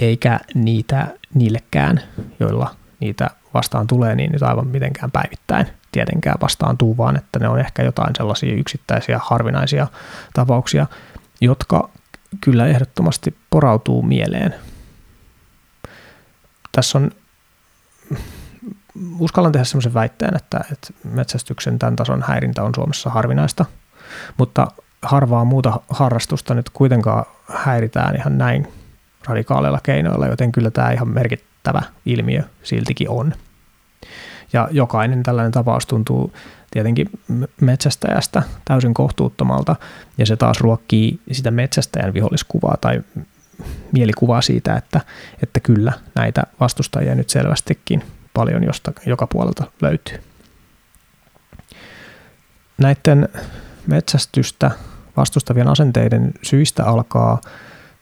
[0.00, 2.00] eikä niitä niillekään,
[2.40, 7.48] joilla niitä vastaan tulee, niin nyt aivan mitenkään päivittäin tietenkään vastaan tuu, vaan että ne
[7.48, 9.86] on ehkä jotain sellaisia yksittäisiä harvinaisia
[10.34, 10.86] tapauksia,
[11.40, 11.90] jotka
[12.40, 14.54] kyllä ehdottomasti porautuu mieleen.
[16.72, 17.10] Tässä on,
[19.18, 23.64] uskallan tehdä sellaisen väitteen, että, että metsästyksen tämän tason häirintä on Suomessa harvinaista,
[24.38, 24.66] mutta
[25.02, 28.68] harvaa muuta harrastusta nyt kuitenkaan häiritään ihan näin
[29.24, 31.08] radikaaleilla keinoilla, joten kyllä tämä ihan
[31.62, 33.32] merkittävä ilmiö siltikin on.
[34.52, 36.32] Ja jokainen tällainen tapaus tuntuu
[36.70, 37.10] tietenkin
[37.60, 39.76] metsästäjästä täysin kohtuuttomalta,
[40.18, 43.02] ja se taas ruokkii sitä metsästäjän viholliskuvaa tai
[43.92, 45.00] mielikuvaa siitä, että,
[45.42, 48.02] että kyllä näitä vastustajia nyt selvästikin
[48.34, 50.18] paljon josta, joka puolelta löytyy.
[52.78, 53.28] Näiden
[53.86, 54.70] metsästystä
[55.16, 57.40] vastustavien asenteiden syistä alkaa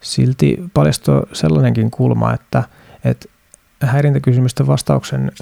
[0.01, 2.63] silti paljastua sellainenkin kulma, että,
[3.05, 3.29] että
[3.81, 5.33] häirintäkysymysten vastauksen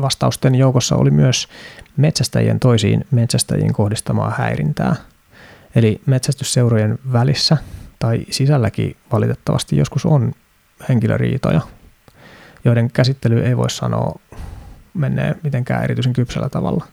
[0.00, 1.48] vastausten joukossa oli myös
[1.96, 4.96] metsästäjien toisiin metsästäjiin kohdistamaa häirintää.
[5.74, 7.56] Eli metsästysseurojen välissä
[7.98, 10.32] tai sisälläkin valitettavasti joskus on
[10.88, 11.60] henkilöriitoja,
[12.64, 14.20] joiden käsittely ei voi sanoa
[14.94, 16.86] menee mitenkään erityisen kypsällä tavalla.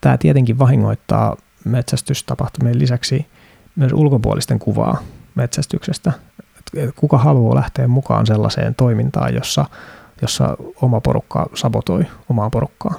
[0.00, 3.26] Tämä tietenkin vahingoittaa metsästystapahtumien lisäksi
[3.76, 5.02] myös ulkopuolisten kuvaa
[5.34, 6.12] metsästyksestä.
[6.96, 9.64] Kuka haluaa lähteä mukaan sellaiseen toimintaan, jossa
[10.22, 12.94] jossa oma porukka sabotoi omaa porukkaa.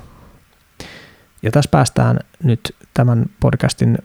[1.42, 3.98] Ja tässä päästään nyt tämän podcastin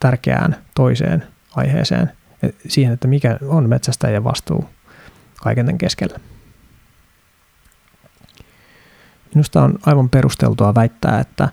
[0.00, 1.26] tärkeään toiseen
[1.56, 2.12] aiheeseen,
[2.68, 4.68] siihen, että mikä on metsästäjien vastuu
[5.42, 6.20] kaiken tämän keskellä.
[9.34, 11.48] Minusta on aivan perusteltua väittää, että,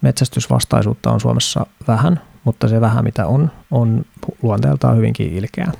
[0.00, 4.04] Metsästysvastaisuutta on Suomessa vähän, mutta se vähän mitä on, on
[4.42, 5.72] luonteeltaan hyvinkin ilkeää.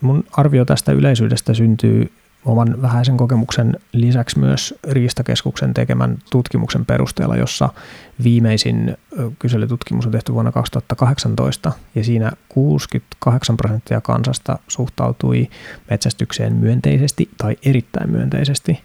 [0.00, 2.12] Mun arvio tästä yleisyydestä syntyy
[2.44, 7.68] oman vähäisen kokemuksen lisäksi myös Riistakeskuksen tekemän tutkimuksen perusteella, jossa
[8.24, 8.96] viimeisin
[9.38, 15.48] kyselytutkimus on tehty vuonna 2018 ja siinä 68 prosenttia kansasta suhtautui
[15.90, 18.80] metsästykseen myönteisesti tai erittäin myönteisesti.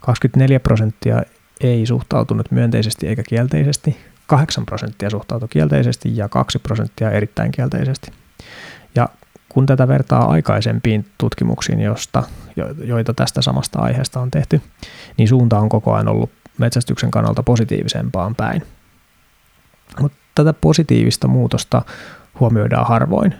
[0.00, 1.22] 24 prosenttia
[1.60, 8.12] ei suhtautunut myönteisesti eikä kielteisesti, 8 prosenttia suhtautui kielteisesti ja 2 prosenttia erittäin kielteisesti.
[8.94, 9.08] Ja
[9.56, 12.22] kun tätä vertaa aikaisempiin tutkimuksiin, josta,
[12.84, 14.60] joita tästä samasta aiheesta on tehty,
[15.16, 18.62] niin suunta on koko ajan ollut metsästyksen kannalta positiivisempaan päin.
[20.00, 21.82] Mutta tätä positiivista muutosta
[22.40, 23.34] huomioidaan harvoin.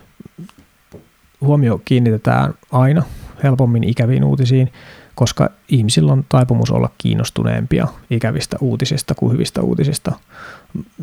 [1.41, 3.03] Huomio kiinnitetään aina
[3.43, 4.73] helpommin ikäviin uutisiin,
[5.15, 10.13] koska ihmisillä on taipumus olla kiinnostuneempia ikävistä uutisista kuin hyvistä uutisista.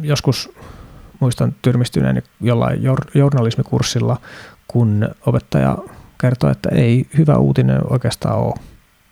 [0.01, 0.49] Joskus
[1.19, 2.81] muistan tyrmistyneen jollain
[3.13, 4.17] journalismikurssilla,
[4.67, 5.77] kun opettaja
[6.21, 8.53] kertoi, että ei hyvä uutinen oikeastaan ole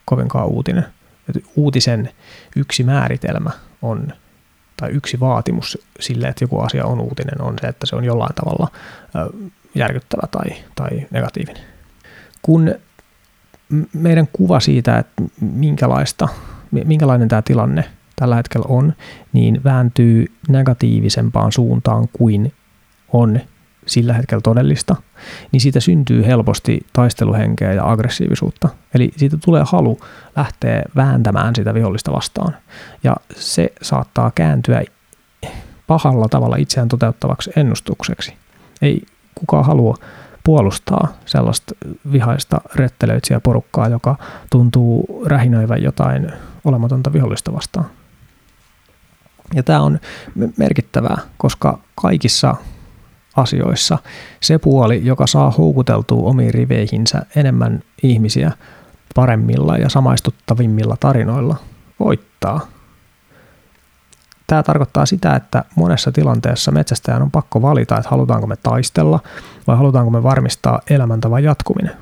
[0.05, 0.85] kovinkaan uutinen.
[1.29, 2.09] Että uutisen
[2.55, 4.13] yksi määritelmä on,
[4.77, 8.35] tai yksi vaatimus sille, että joku asia on uutinen, on se, että se on jollain
[8.35, 8.67] tavalla
[9.75, 11.63] järkyttävä tai, tai negatiivinen.
[12.41, 12.75] Kun
[13.93, 16.27] meidän kuva siitä, että minkälaista,
[16.71, 17.85] minkälainen tämä tilanne
[18.15, 18.93] tällä hetkellä on,
[19.33, 22.53] niin vääntyy negatiivisempaan suuntaan kuin
[23.13, 23.39] on
[23.91, 24.95] sillä hetkellä todellista,
[25.51, 28.69] niin siitä syntyy helposti taisteluhenkeä ja aggressiivisuutta.
[28.93, 29.99] Eli siitä tulee halu
[30.35, 32.55] lähteä vääntämään sitä vihollista vastaan.
[33.03, 34.83] Ja se saattaa kääntyä
[35.87, 38.33] pahalla tavalla itseään toteuttavaksi ennustukseksi.
[38.81, 39.01] Ei
[39.35, 39.95] kukaan halua
[40.43, 41.75] puolustaa sellaista
[42.11, 44.15] vihaista rettelöitsiä porukkaa, joka
[44.49, 46.31] tuntuu rähinöivän jotain
[46.65, 47.85] olematonta vihollista vastaan.
[49.53, 49.99] Ja tämä on
[50.57, 52.55] merkittävää, koska kaikissa
[53.35, 53.97] asioissa
[54.41, 58.51] se puoli, joka saa houkuteltua omiin riveihinsä enemmän ihmisiä
[59.15, 61.55] paremmilla ja samaistuttavimmilla tarinoilla,
[61.99, 62.67] voittaa.
[64.47, 69.19] Tämä tarkoittaa sitä, että monessa tilanteessa metsästäjän on pakko valita, että halutaanko me taistella
[69.67, 71.95] vai halutaanko me varmistaa elämäntavan jatkuminen.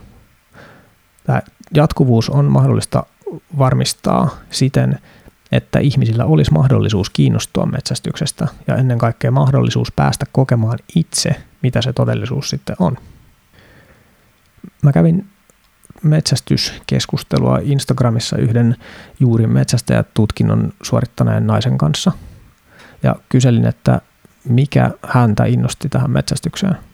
[1.24, 1.42] Tämä
[1.74, 3.04] jatkuvuus on mahdollista
[3.58, 5.00] varmistaa siten,
[5.52, 11.94] että ihmisillä olisi mahdollisuus kiinnostua metsästyksestä ja ennen kaikkea mahdollisuus päästä kokemaan itse, mitä se
[11.94, 12.98] todellisuus sitten on.
[14.84, 15.28] Mä kävin
[16.04, 18.76] metsästyskeskustelua Instagramissa yhden
[19.20, 22.12] juuri metsästäjätutkinnon suorittaneen naisen kanssa
[23.04, 24.02] ja kyselin, että
[24.46, 26.78] mikä häntä innosti tähän metsästykseen–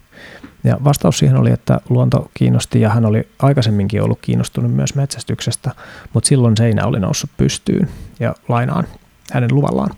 [0.66, 5.72] ja vastaus siihen oli, että luonto kiinnosti ja hän oli aikaisemminkin ollut kiinnostunut myös metsästyksestä,
[6.14, 7.90] mutta silloin seinä oli noussut pystyyn
[8.20, 8.88] ja lainaan
[9.32, 9.90] hänen luvallaan.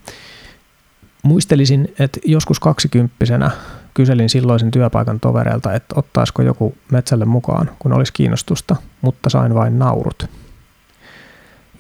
[1.24, 3.52] Muistelisin, että joskus kaksikymppisenä
[3.94, 9.80] kyselin silloisen työpaikan tovereilta, että ottaisiko joku metsälle mukaan, kun olisi kiinnostusta, mutta sain vain
[9.80, 10.30] naurut.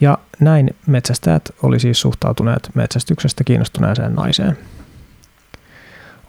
[0.01, 4.57] Ja näin metsästäjät oli siis suhtautuneet metsästyksestä kiinnostuneeseen naiseen–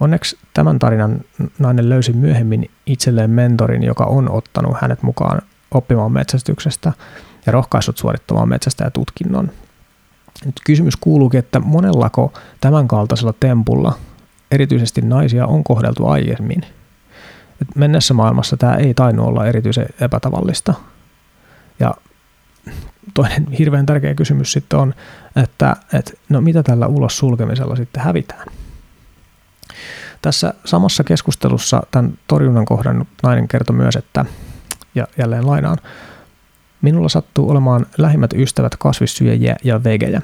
[0.00, 1.20] Onneksi tämän tarinan
[1.58, 6.92] nainen löysi myöhemmin itselleen mentorin, joka on ottanut hänet mukaan oppimaan metsästyksestä
[7.46, 9.50] ja rohkaissut suorittamaan metsästäjätutkinnon.
[10.44, 13.92] Nyt kysymys kuuluukin, että monellako tämän kaltaisella tempulla
[14.50, 16.62] erityisesti naisia on kohdeltu aiemmin.
[17.62, 20.74] Et mennessä maailmassa tämä ei tainnut olla erityisen epätavallista.
[21.80, 21.94] Ja
[23.14, 24.94] toinen hirveän tärkeä kysymys sitten on,
[25.36, 28.46] että, että no mitä tällä ulos sulkemisella sitten hävitään.
[30.22, 34.24] Tässä samassa keskustelussa tämän torjunnan kohdan nainen kertoi myös, että,
[34.94, 35.78] ja jälleen lainaan,
[36.82, 40.22] minulla sattuu olemaan lähimmät ystävät kasvissyöjiä ja vegejä.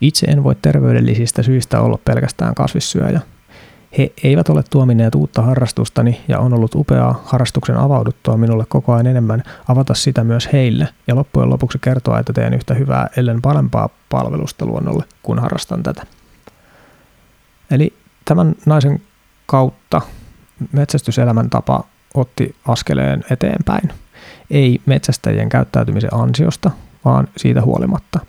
[0.00, 3.20] Itse en voi terveydellisistä syistä olla pelkästään kasvissyöjä.
[3.98, 9.06] He eivät ole tuomineet uutta harrastustani ja on ollut upeaa harrastuksen avauduttua minulle koko ajan
[9.06, 13.88] enemmän avata sitä myös heille ja loppujen lopuksi kertoa, että teen yhtä hyvää ellen parempaa
[14.08, 16.06] palvelusta luonnolle, kun harrastan tätä.
[17.70, 17.92] Eli
[18.24, 19.02] tämän naisen
[19.46, 20.00] kautta
[20.72, 23.92] metsästyselämän tapa otti askeleen eteenpäin.
[24.50, 26.70] Ei metsästäjien käyttäytymisen ansiosta,
[27.04, 28.20] vaan siitä huolimatta.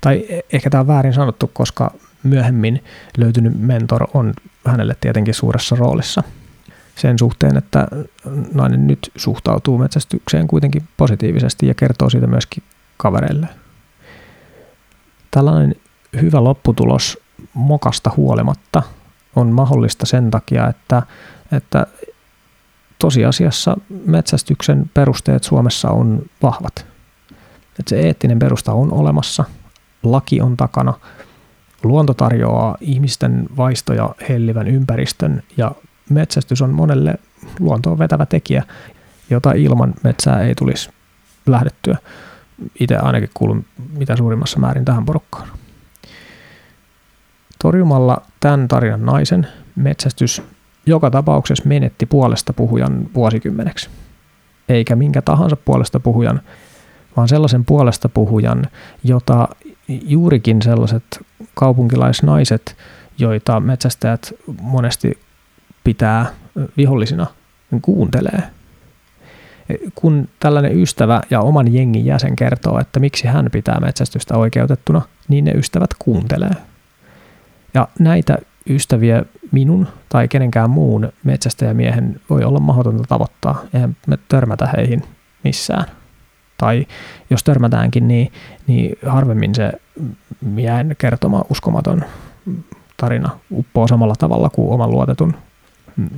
[0.00, 2.84] Tai e- ehkä tämä on väärin sanottu, koska myöhemmin
[3.18, 4.34] löytynyt mentor on
[4.66, 6.22] hänelle tietenkin suuressa roolissa
[6.96, 7.88] sen suhteen, että
[8.54, 12.62] nainen nyt suhtautuu metsästykseen kuitenkin positiivisesti ja kertoo siitä myöskin
[12.96, 13.48] kavereille.
[15.30, 15.74] Tällainen
[16.20, 17.18] hyvä lopputulos
[17.54, 18.82] mokasta huolimatta–
[19.36, 21.02] on mahdollista sen takia, että,
[21.52, 21.86] että
[22.98, 23.76] tosiasiassa
[24.06, 26.86] metsästyksen perusteet Suomessa on vahvat.
[27.78, 29.44] Että se eettinen perusta on olemassa,
[30.02, 30.94] laki on takana,
[31.84, 35.72] Luonto tarjoaa ihmisten vaistoja hellivän ympäristön ja
[36.10, 37.14] metsästys on monelle
[37.60, 38.64] luontoon vetävä tekijä,
[39.30, 40.90] jota ilman metsää ei tulisi
[41.46, 41.98] lähdettyä.
[42.80, 43.64] Itse ainakin kuulun
[43.98, 45.48] mitä suurimmassa määrin tähän porukkaan.
[47.62, 49.46] Torjumalla tämän tarinan naisen
[49.76, 50.42] metsästys
[50.86, 53.90] joka tapauksessa menetti puolesta puhujan vuosikymmeneksi.
[54.68, 56.40] Eikä minkä tahansa puolesta puhujan,
[57.16, 58.66] vaan sellaisen puolesta puhujan,
[59.04, 59.48] jota
[59.88, 61.04] juurikin sellaiset
[61.54, 62.76] kaupunkilaisnaiset,
[63.18, 65.18] joita metsästäjät monesti
[65.84, 66.26] pitää
[66.76, 67.26] vihollisina,
[67.82, 68.42] kuuntelee.
[69.94, 75.44] Kun tällainen ystävä ja oman jengin jäsen kertoo, että miksi hän pitää metsästystä oikeutettuna, niin
[75.44, 76.71] ne ystävät kuuntelee.
[77.74, 78.38] Ja näitä
[78.70, 83.62] ystäviä minun tai kenenkään muun metsästäjämiehen voi olla mahdotonta tavoittaa.
[83.74, 85.02] Eihän me törmätä heihin
[85.44, 85.84] missään.
[86.58, 86.86] Tai
[87.30, 88.32] jos törmätäänkin, niin,
[88.66, 89.72] niin harvemmin se
[90.40, 92.04] miehen kertoma uskomaton
[92.96, 95.34] tarina uppoo samalla tavalla kuin oman luotetun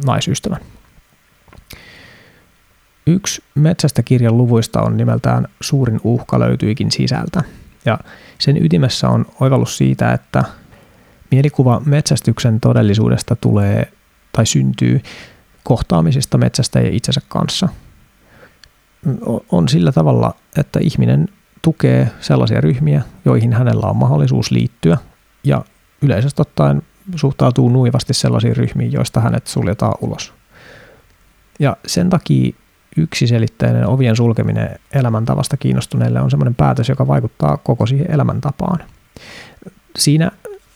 [0.07, 0.61] naisystävän.
[3.07, 7.43] Yksi metsästä kirjan luvuista on nimeltään Suurin uhka löytyikin sisältä.
[7.85, 7.99] Ja
[8.39, 10.45] sen ytimessä on oivallus siitä, että
[11.35, 13.93] Mielikuva metsästyksen todellisuudesta tulee
[14.33, 15.01] tai syntyy
[15.63, 17.69] kohtaamisista metsästäjien itsensä kanssa.
[19.53, 21.29] On sillä tavalla, että ihminen
[21.63, 24.99] tukee sellaisia ryhmiä, joihin hänellä on mahdollisuus liittyä
[25.45, 25.65] ja
[26.03, 26.83] yleisesti ottaen
[27.17, 30.33] suhtautuu nuivasti sellaisiin ryhmiin, joista hänet suljetaan ulos.
[31.59, 32.55] Ja sen takia
[32.97, 38.79] yksiselitteinen ovien sulkeminen elämäntavasta kiinnostuneille on sellainen päätös, joka vaikuttaa koko siihen elämäntapaan.
[39.97, 40.31] Siinä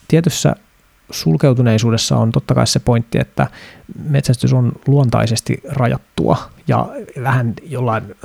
[0.09, 0.55] tietyssä
[1.11, 3.47] sulkeutuneisuudessa on totta kai se pointti, että
[4.09, 6.37] metsästys on luontaisesti rajattua
[6.67, 6.89] ja
[7.23, 8.15] vähän jollain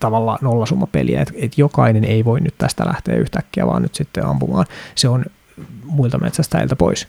[0.00, 4.66] tavalla nollasummapeliä, että, että jokainen ei voi nyt tästä lähteä yhtäkkiä vaan nyt sitten ampumaan.
[4.94, 5.24] Se on
[5.84, 7.08] muilta metsästäjiltä pois.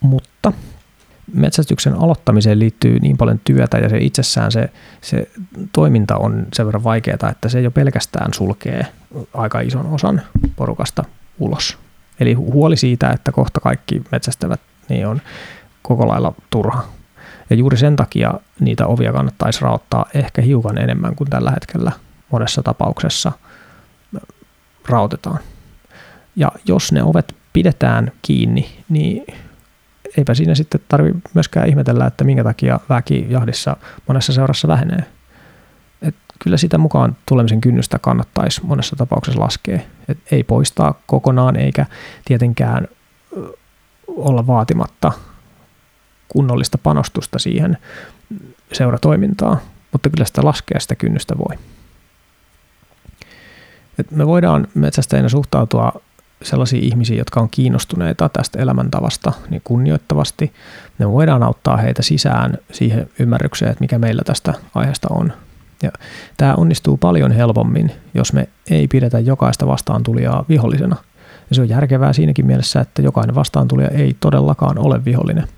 [0.00, 0.52] Mutta
[1.34, 5.30] metsästyksen aloittamiseen liittyy niin paljon työtä ja se itsessään se, se
[5.72, 8.86] toiminta on sen verran vaikeaa, että se jo pelkästään sulkee
[9.34, 10.22] aika ison osan
[10.56, 11.04] porukasta
[11.38, 11.81] ulos
[12.20, 15.20] Eli huoli siitä, että kohta kaikki metsästävät, niin on
[15.82, 16.84] koko lailla turha.
[17.50, 21.92] Ja juuri sen takia niitä ovia kannattaisi raottaa ehkä hiukan enemmän kuin tällä hetkellä
[22.30, 23.32] monessa tapauksessa
[24.88, 25.38] rautetaan.
[26.36, 29.24] Ja jos ne ovet pidetään kiinni, niin
[30.16, 33.76] eipä siinä sitten tarvitse myöskään ihmetellä, että minkä takia väki jahdissa
[34.08, 35.04] monessa seurassa vähenee
[36.42, 39.80] kyllä sitä mukaan tulemisen kynnystä kannattaisi monessa tapauksessa laskea.
[40.08, 41.86] Et ei poistaa kokonaan eikä
[42.24, 42.88] tietenkään
[44.06, 45.12] olla vaatimatta
[46.28, 47.78] kunnollista panostusta siihen
[48.72, 49.58] seuratoimintaan,
[49.92, 51.58] mutta kyllä sitä laskea sitä kynnystä voi.
[53.98, 55.92] Et me voidaan metsästäjänä suhtautua
[56.42, 60.52] sellaisiin ihmisiin, jotka on kiinnostuneita tästä elämäntavasta niin kunnioittavasti.
[60.98, 65.32] Me voidaan auttaa heitä sisään siihen ymmärrykseen, että mikä meillä tästä aiheesta on.
[65.82, 65.90] Ja
[66.36, 70.96] tämä onnistuu paljon helpommin, jos me ei pidetä jokaista vastaantulijaa vihollisena.
[71.50, 75.48] Ja se on järkevää siinäkin mielessä, että jokainen vastaantulija ei todellakaan ole vihollinen.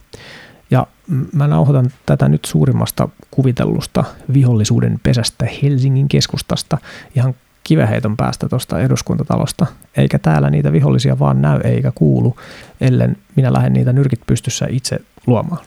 [0.71, 0.87] Ja
[1.33, 6.79] mä nauhoitan tätä nyt suurimmasta kuvitellusta vihollisuuden pesästä Helsingin keskustasta
[7.17, 9.67] ihan kiveheiton päästä tuosta eduskuntatalosta,
[9.97, 12.37] eikä täällä niitä vihollisia vaan näy eikä kuulu,
[12.81, 15.65] ellen minä lähden niitä nyrkit pystyssä itse luomaan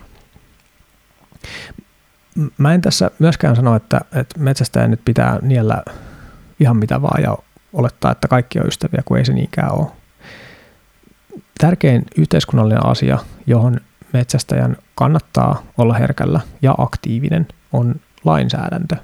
[2.58, 5.84] mä en tässä myöskään sano, että, että metsästäjä nyt pitää niellä
[6.60, 7.38] ihan mitä vaan ja
[7.74, 9.88] olettaa, että kaikki on ystäviä, kun ei se niinkään ole.
[11.58, 13.18] Tärkein yhteiskunnallinen asia,
[13.48, 13.80] johon
[14.14, 18.96] metsästäjän kannattaa olla herkällä ja aktiivinen, on lainsäädäntö.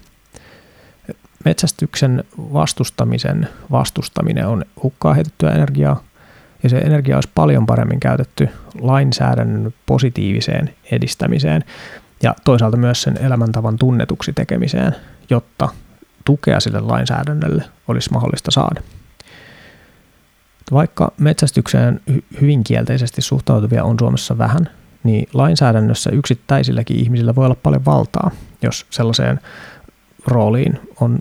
[1.45, 6.03] Metsästyksen vastustamisen vastustaminen on hukkaa heitettyä energiaa,
[6.63, 11.63] ja se energia olisi paljon paremmin käytetty lainsäädännön positiiviseen edistämiseen
[12.24, 14.95] ja toisaalta myös sen elämäntavan tunnetuksi tekemiseen,
[15.30, 15.69] jotta
[16.26, 18.82] tukea sille lainsäädännölle olisi mahdollista saada.
[20.71, 22.01] Vaikka metsästykseen
[22.41, 24.69] hyvin kielteisesti suhtautuvia on Suomessa vähän,
[25.03, 29.39] niin lainsäädännössä yksittäisilläkin ihmisillä voi olla paljon valtaa, jos sellaiseen
[30.28, 31.19] rooliin on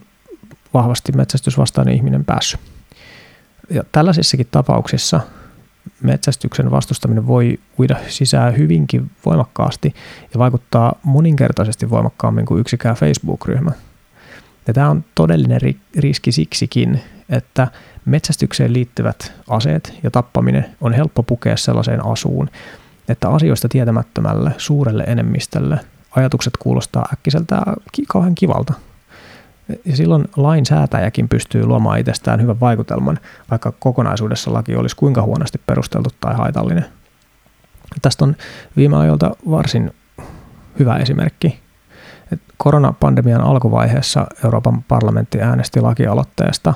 [0.75, 2.61] vahvasti metsästysvastainen ihminen päässyt.
[3.71, 5.21] Ja tällaisissakin tapauksissa
[6.03, 9.95] metsästyksen vastustaminen voi uida sisään hyvinkin voimakkaasti
[10.35, 13.73] ja vaikuttaa moninkertaisesti voimakkaammin kuin yksikään Facebook-ryhmä.
[14.67, 15.61] Ja tämä on todellinen
[15.97, 17.69] riski siksikin, että
[18.05, 22.51] metsästykseen liittyvät aseet ja tappaminen on helppo pukea sellaiseen asuun,
[23.09, 25.81] että asioista tietämättömälle suurelle enemmistölle
[26.17, 27.63] ajatukset kuulostaa äkkiseltä
[28.09, 28.73] kauhean kivalta.
[29.85, 33.19] Ja silloin lainsäätäjäkin pystyy luomaan itsestään hyvän vaikutelman,
[33.51, 36.85] vaikka kokonaisuudessa laki olisi kuinka huonosti perusteltu tai haitallinen.
[38.03, 38.37] Tästä on
[38.77, 39.95] viime ajoilta varsin
[40.79, 41.61] hyvä esimerkki.
[42.57, 46.75] Koronapandemian alkuvaiheessa Euroopan parlamentti äänesti lakialoitteesta,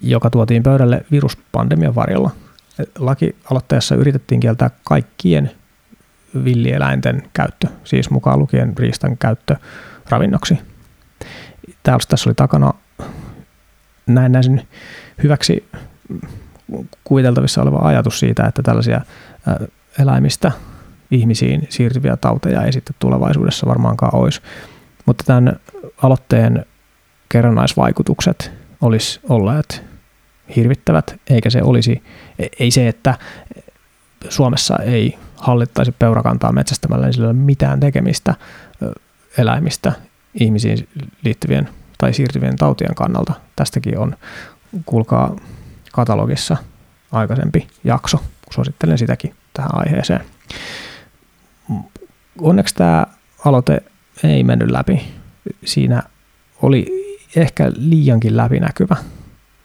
[0.00, 2.30] joka tuotiin pöydälle viruspandemian varjolla.
[2.98, 5.50] Lakialoitteessa yritettiin kieltää kaikkien
[6.44, 9.56] villieläinten käyttö, siis mukaan lukien riistan käyttö
[10.08, 10.58] ravinnoksi.
[11.84, 12.72] Tässä oli takana
[14.06, 14.68] näin
[15.22, 15.68] hyväksi
[17.04, 19.00] kuviteltavissa oleva ajatus siitä, että tällaisia
[19.98, 20.52] eläimistä
[21.10, 24.40] ihmisiin siirtyviä tauteja ei sitten tulevaisuudessa varmaankaan olisi.
[25.06, 25.56] Mutta tämän
[26.02, 26.66] aloitteen
[27.28, 29.84] kerrannaisvaikutukset olisi olleet
[30.56, 32.02] hirvittävät, eikä se olisi,
[32.58, 33.18] ei se, että
[34.28, 38.34] Suomessa ei hallittaisi peurakantaa metsästämällä, niin sillä ei ole mitään tekemistä
[39.38, 39.92] eläimistä
[40.34, 40.88] ihmisiin
[41.24, 41.68] liittyvien
[41.98, 43.34] tai siirtyvien tautien kannalta.
[43.56, 44.16] Tästäkin on,
[44.86, 45.36] kuulkaa
[45.92, 46.56] katalogissa
[47.12, 48.18] aikaisempi jakso,
[48.50, 50.20] suosittelen sitäkin tähän aiheeseen.
[52.40, 53.06] Onneksi tämä
[53.44, 53.82] aloite
[54.24, 55.06] ei mennyt läpi.
[55.64, 56.02] Siinä
[56.62, 56.86] oli
[57.36, 58.96] ehkä liiankin läpinäkyvä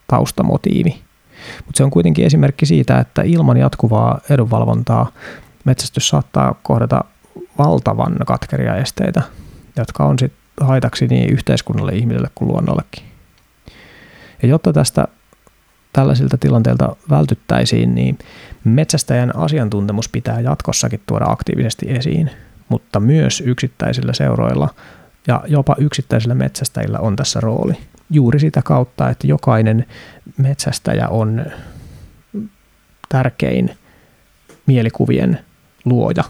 [0.08, 1.02] taustamotiivi.
[1.66, 5.12] Mutta se on kuitenkin esimerkki siitä, että ilman jatkuvaa edunvalvontaa
[5.64, 7.04] metsästys saattaa kohdata
[7.58, 9.22] valtavan katkeria esteitä,
[9.78, 13.04] jotka on sitten haitaksi niin yhteiskunnalle, ihmiselle kuin luonnollekin.
[14.42, 15.08] Ja jotta tästä
[15.94, 18.20] tällaisilta tilanteilta vältyttäisiin, niin
[18.64, 22.32] metsästäjän asiantuntemus pitää jatkossakin tuoda aktiivisesti esiin,
[22.70, 24.70] mutta myös yksittäisillä seuroilla
[25.28, 27.74] ja jopa yksittäisillä metsästäjillä on tässä rooli.
[28.10, 29.86] Juuri sitä kautta, että jokainen
[30.38, 31.46] metsästäjä on
[33.10, 33.78] tärkein
[34.66, 35.40] mielikuvien
[35.86, 36.24] luoja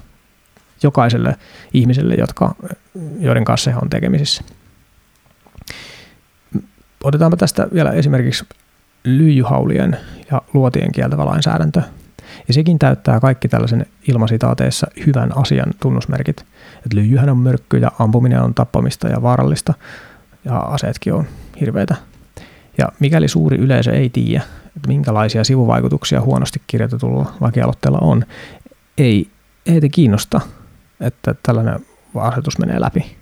[0.84, 1.36] jokaiselle
[1.74, 2.56] ihmiselle, jotka,
[3.20, 4.44] joiden kanssa he on tekemisissä.
[7.04, 8.46] Otetaanpa tästä vielä esimerkiksi
[9.04, 9.98] lyijyhaulien
[10.32, 11.82] ja luotien kieltävä lainsäädäntö.
[12.48, 16.46] Ja sekin täyttää kaikki tällaisen ilmasitaateissa hyvän asian tunnusmerkit.
[16.76, 19.74] Että lyijyhän on myrkky ja ampuminen on tappamista ja vaarallista
[20.46, 21.26] ja aseetkin on
[21.60, 21.96] hirveitä.
[22.78, 28.26] Ja mikäli suuri yleisö ei tiedä, että minkälaisia sivuvaikutuksia huonosti kirjoitetulla lakialoitteella on,
[28.98, 29.30] ei
[29.68, 30.42] heitä kiinnosta,
[31.02, 31.80] että tällainen
[32.16, 33.18] asetus menee läpi.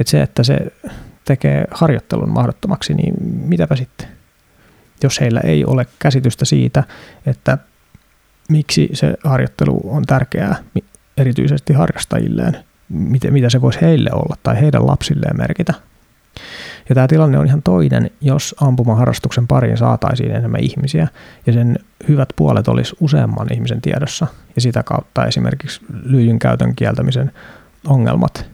[0.00, 0.58] Että se, että se
[1.24, 4.08] tekee harjoittelun mahdottomaksi, niin mitäpä sitten?
[5.02, 6.84] Jos heillä ei ole käsitystä siitä,
[7.26, 7.58] että
[8.48, 10.56] miksi se harjoittelu on tärkeää
[11.16, 12.64] erityisesti harrastajilleen,
[13.30, 15.74] mitä se voisi heille olla tai heidän lapsilleen merkitä–
[16.90, 21.08] ja tämä tilanne on ihan toinen, jos ampumaharrastuksen pariin saataisiin enemmän ihmisiä
[21.46, 21.78] ja sen
[22.08, 27.32] hyvät puolet olisi useamman ihmisen tiedossa ja sitä kautta esimerkiksi lyijyn käytön kieltämisen
[27.86, 28.46] ongelmat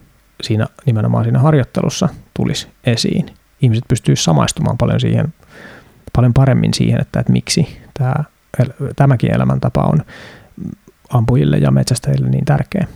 [0.43, 3.25] siinä nimenomaan siinä harjoittelussa tulisi esiin.
[3.61, 5.33] Ihmiset pystyisivät samaistumaan paljon siihen,
[6.15, 8.15] paljon paremmin siihen, että, että miksi tämä,
[8.95, 10.01] tämäkin elämäntapa on
[11.09, 12.87] ampujille ja metsästäjille niin tärkeä.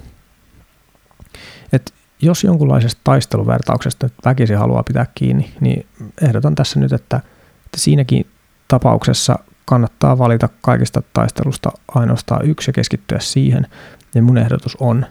[1.74, 5.86] Et jos jonkunlaisesta taisteluvertauksesta väkisin haluaa pitää kiinni, niin
[6.22, 7.18] ehdotan tässä nyt, että,
[7.66, 8.26] että siinäkin
[8.68, 13.68] tapauksessa kannattaa valita kaikista taistelusta ainoastaan yksi ja keskittyä siihen.
[14.16, 15.06] Ja mun ehdotus on,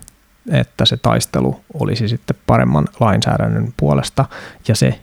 [0.51, 4.25] että se taistelu olisi sitten paremman lainsäädännön puolesta
[4.69, 5.01] ja se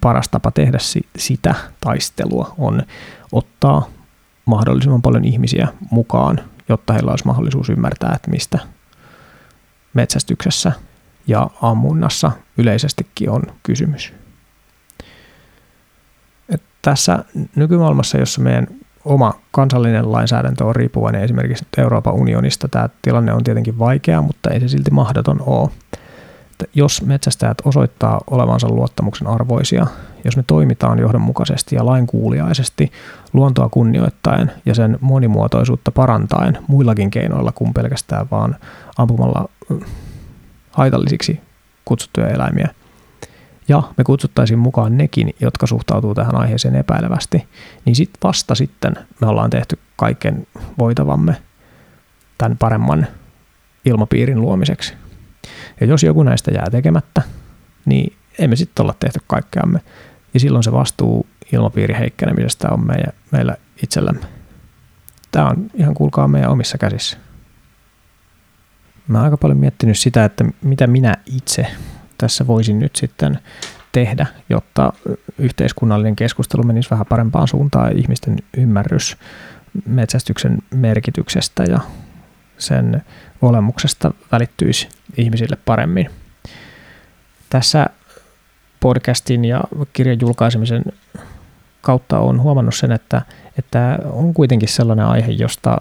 [0.00, 0.78] paras tapa tehdä
[1.16, 2.82] sitä taistelua on
[3.32, 3.88] ottaa
[4.44, 8.58] mahdollisimman paljon ihmisiä mukaan, jotta heillä olisi mahdollisuus ymmärtää, että mistä
[9.94, 10.72] metsästyksessä
[11.26, 14.12] ja ammunnassa yleisestikin on kysymys.
[16.48, 17.24] Et tässä
[17.56, 18.66] nykymaailmassa, jossa meidän
[19.04, 24.60] oma kansallinen lainsäädäntö on riippuvainen esimerkiksi Euroopan unionista, tämä tilanne on tietenkin vaikea, mutta ei
[24.60, 25.70] se silti mahdoton ole.
[26.50, 29.86] Että jos metsästäjät osoittaa olevansa luottamuksen arvoisia,
[30.24, 32.92] jos me toimitaan johdonmukaisesti ja lainkuuliaisesti,
[33.32, 38.56] luontoa kunnioittaen ja sen monimuotoisuutta parantaen muillakin keinoilla kuin pelkästään vaan
[38.98, 39.48] ampumalla
[40.70, 41.40] haitallisiksi
[41.84, 42.68] kutsuttuja eläimiä.
[43.68, 47.48] Ja me kutsuttaisiin mukaan nekin, jotka suhtautuu tähän aiheeseen epäilevästi,
[47.84, 50.46] niin sit vasta sitten me ollaan tehty kaiken
[50.78, 51.36] voitavamme
[52.38, 53.06] tämän paremman
[53.84, 54.94] ilmapiirin luomiseksi.
[55.80, 57.22] Ja jos joku näistä jää tekemättä,
[57.84, 59.80] niin emme sitten olla tehty kaikkeamme.
[60.34, 64.26] Ja silloin se vastuu ilmapiirin heikkenemisestä on meidän, meillä itsellämme.
[65.32, 67.18] Tämä on ihan kuulkaa meidän omissa käsissä
[69.10, 71.66] mä aika paljon miettinyt sitä, että mitä minä itse
[72.18, 73.38] tässä voisin nyt sitten
[73.92, 74.92] tehdä, jotta
[75.38, 79.16] yhteiskunnallinen keskustelu menisi vähän parempaan suuntaan ja ihmisten ymmärrys
[79.86, 81.80] metsästyksen merkityksestä ja
[82.58, 83.02] sen
[83.42, 86.10] olemuksesta välittyisi ihmisille paremmin.
[87.50, 87.86] Tässä
[88.80, 89.60] podcastin ja
[89.92, 90.84] kirjan julkaisemisen
[91.80, 93.22] kautta on huomannut sen, että,
[93.58, 95.78] että on kuitenkin sellainen aihe, josta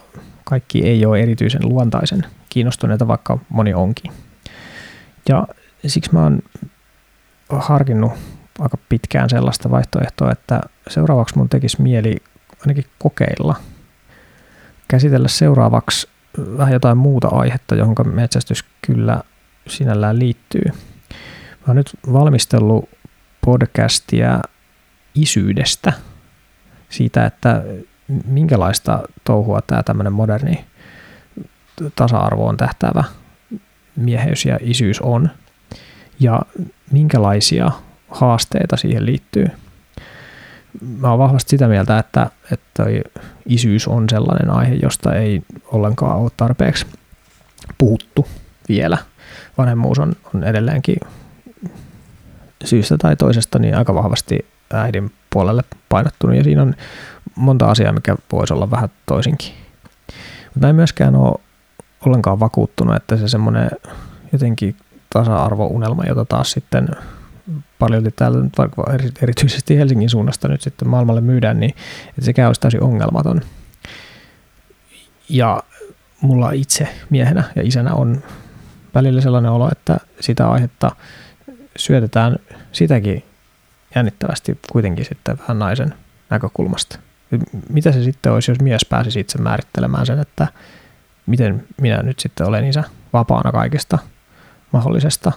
[0.49, 4.11] kaikki ei ole erityisen luontaisen kiinnostuneita, vaikka moni onkin.
[5.29, 5.47] Ja
[5.87, 6.39] siksi mä oon
[7.49, 8.11] harkinnut
[8.59, 12.15] aika pitkään sellaista vaihtoehtoa, että seuraavaksi mun tekisi mieli
[12.61, 13.55] ainakin kokeilla,
[14.87, 16.07] käsitellä seuraavaksi
[16.57, 19.21] vähän jotain muuta aihetta, johon metsästys kyllä
[19.67, 20.63] sinällään liittyy.
[20.65, 22.89] Mä oon nyt valmistellut
[23.45, 24.41] podcastia
[25.15, 25.93] isyydestä,
[26.89, 27.63] siitä, että
[28.26, 30.66] minkälaista touhua tämä tämmöinen moderni
[31.95, 33.03] tasa-arvoon tähtäävä
[33.95, 35.30] mieheys ja isyys on
[36.20, 36.41] ja
[36.91, 37.72] minkälaisia
[38.10, 39.47] haasteita siihen liittyy.
[40.99, 42.84] Mä oon vahvasti sitä mieltä, että, että
[43.45, 46.86] isyys on sellainen aihe, josta ei ollenkaan ole tarpeeksi
[47.78, 48.28] puhuttu
[48.70, 48.97] vielä.
[49.57, 50.97] Vanhemmuus on, on edelleenkin
[52.66, 56.76] syystä tai toisesta niin aika vahvasti äidin puolelle painottunut ja siinä on
[57.39, 59.51] monta asiaa, mikä voisi olla vähän toisinkin.
[60.53, 61.39] Mutta en myöskään ole
[62.05, 63.69] ollenkaan vakuuttunut, että se semmoinen
[64.33, 64.75] jotenkin
[65.13, 66.89] tasa-arvounelma, jota taas sitten
[67.79, 68.83] paljon täällä nyt vaikka
[69.21, 71.75] erityisesti Helsingin suunnasta nyt sitten maailmalle myydään, niin
[72.09, 73.41] että sekään olisi täysin ongelmaton.
[75.29, 75.63] Ja
[76.21, 78.23] mulla itse miehenä ja isänä on
[78.95, 80.91] välillä sellainen olo, että sitä aihetta
[81.77, 82.35] syötetään
[82.71, 83.23] sitäkin
[83.95, 85.93] jännittävästi kuitenkin sitten vähän naisen
[86.29, 86.99] näkökulmasta.
[87.69, 90.47] Mitä se sitten olisi, jos mies pääsisi itse määrittelemään sen, että
[91.25, 93.99] miten minä nyt sitten olen isä vapaana kaikesta
[94.71, 95.32] mahdollisesta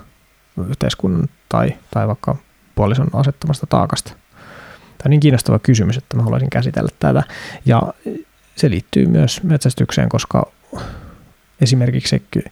[0.68, 2.36] yhteiskunnan tai, tai vaikka
[2.74, 4.12] puolison asettamasta taakasta.
[4.98, 7.22] Tämä on niin kiinnostava kysymys, että mä haluaisin käsitellä tätä.
[7.66, 7.82] Ja
[8.56, 10.52] se liittyy myös metsästykseen, koska
[11.60, 12.42] esimerkiksi se,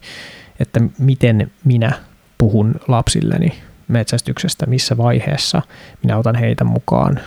[0.59, 1.91] että miten minä
[2.37, 5.61] puhun lapsilleni metsästyksestä, missä vaiheessa
[6.03, 7.19] minä otan heitä mukaan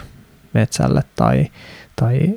[0.53, 1.51] metsälle tai,
[1.97, 2.35] tai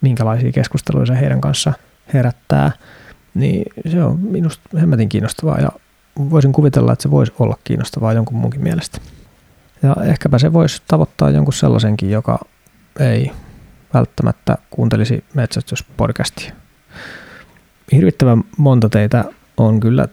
[0.00, 1.72] minkälaisia keskusteluja se heidän kanssa
[2.14, 2.72] herättää,
[3.34, 5.70] niin se on minusta hemmetin kiinnostavaa ja
[6.18, 8.98] voisin kuvitella, että se voisi olla kiinnostavaa jonkun muunkin mielestä.
[9.82, 12.38] Ja ehkäpä se voisi tavoittaa jonkun sellaisenkin, joka
[13.00, 13.32] ei
[13.94, 16.52] välttämättä kuuntelisi metsästyspodcastia.
[17.92, 19.24] Hirvittävän monta teitä
[19.56, 20.08] on kyllä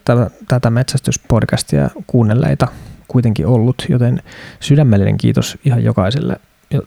[0.47, 2.67] tätä metsästyspodcastia kuunnelleita
[3.07, 4.23] kuitenkin ollut, joten
[4.59, 6.39] sydämellinen kiitos ihan jokaiselle,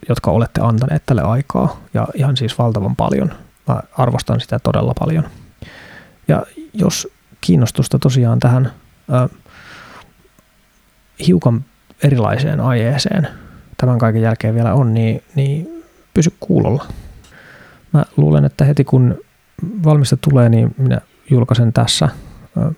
[0.08, 3.32] jotka olette antaneet tälle aikaa ja ihan siis valtavan paljon.
[3.68, 5.24] Mä arvostan sitä todella paljon.
[6.28, 6.42] Ja
[6.74, 7.08] jos
[7.40, 8.72] kiinnostusta tosiaan tähän
[9.12, 9.30] äh,
[11.26, 11.64] hiukan
[12.02, 13.28] erilaiseen aiheeseen
[13.76, 15.84] tämän kaiken jälkeen vielä on, niin, niin
[16.14, 16.86] pysy kuulolla.
[17.92, 19.18] Mä luulen, että heti kun
[19.84, 22.74] valmista tulee, niin minä julkaisen tässä äh,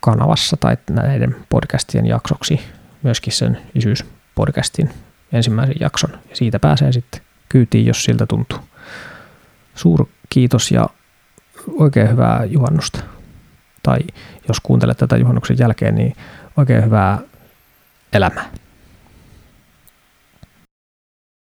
[0.00, 2.60] kanavassa tai näiden podcastien jaksoksi
[3.02, 4.90] myöskin sen isyyspodcastin
[5.34, 6.10] ensimmäisen jakson.
[6.30, 8.58] Ja siitä pääsee sitten kyytiin, jos siltä tuntuu.
[9.74, 10.86] Suur kiitos ja
[11.72, 13.00] oikein hyvää juhannusta.
[13.82, 13.98] Tai
[14.48, 16.16] jos kuuntelet tätä juhannuksen jälkeen, niin
[16.56, 17.18] oikein hyvää
[18.12, 18.50] elämää.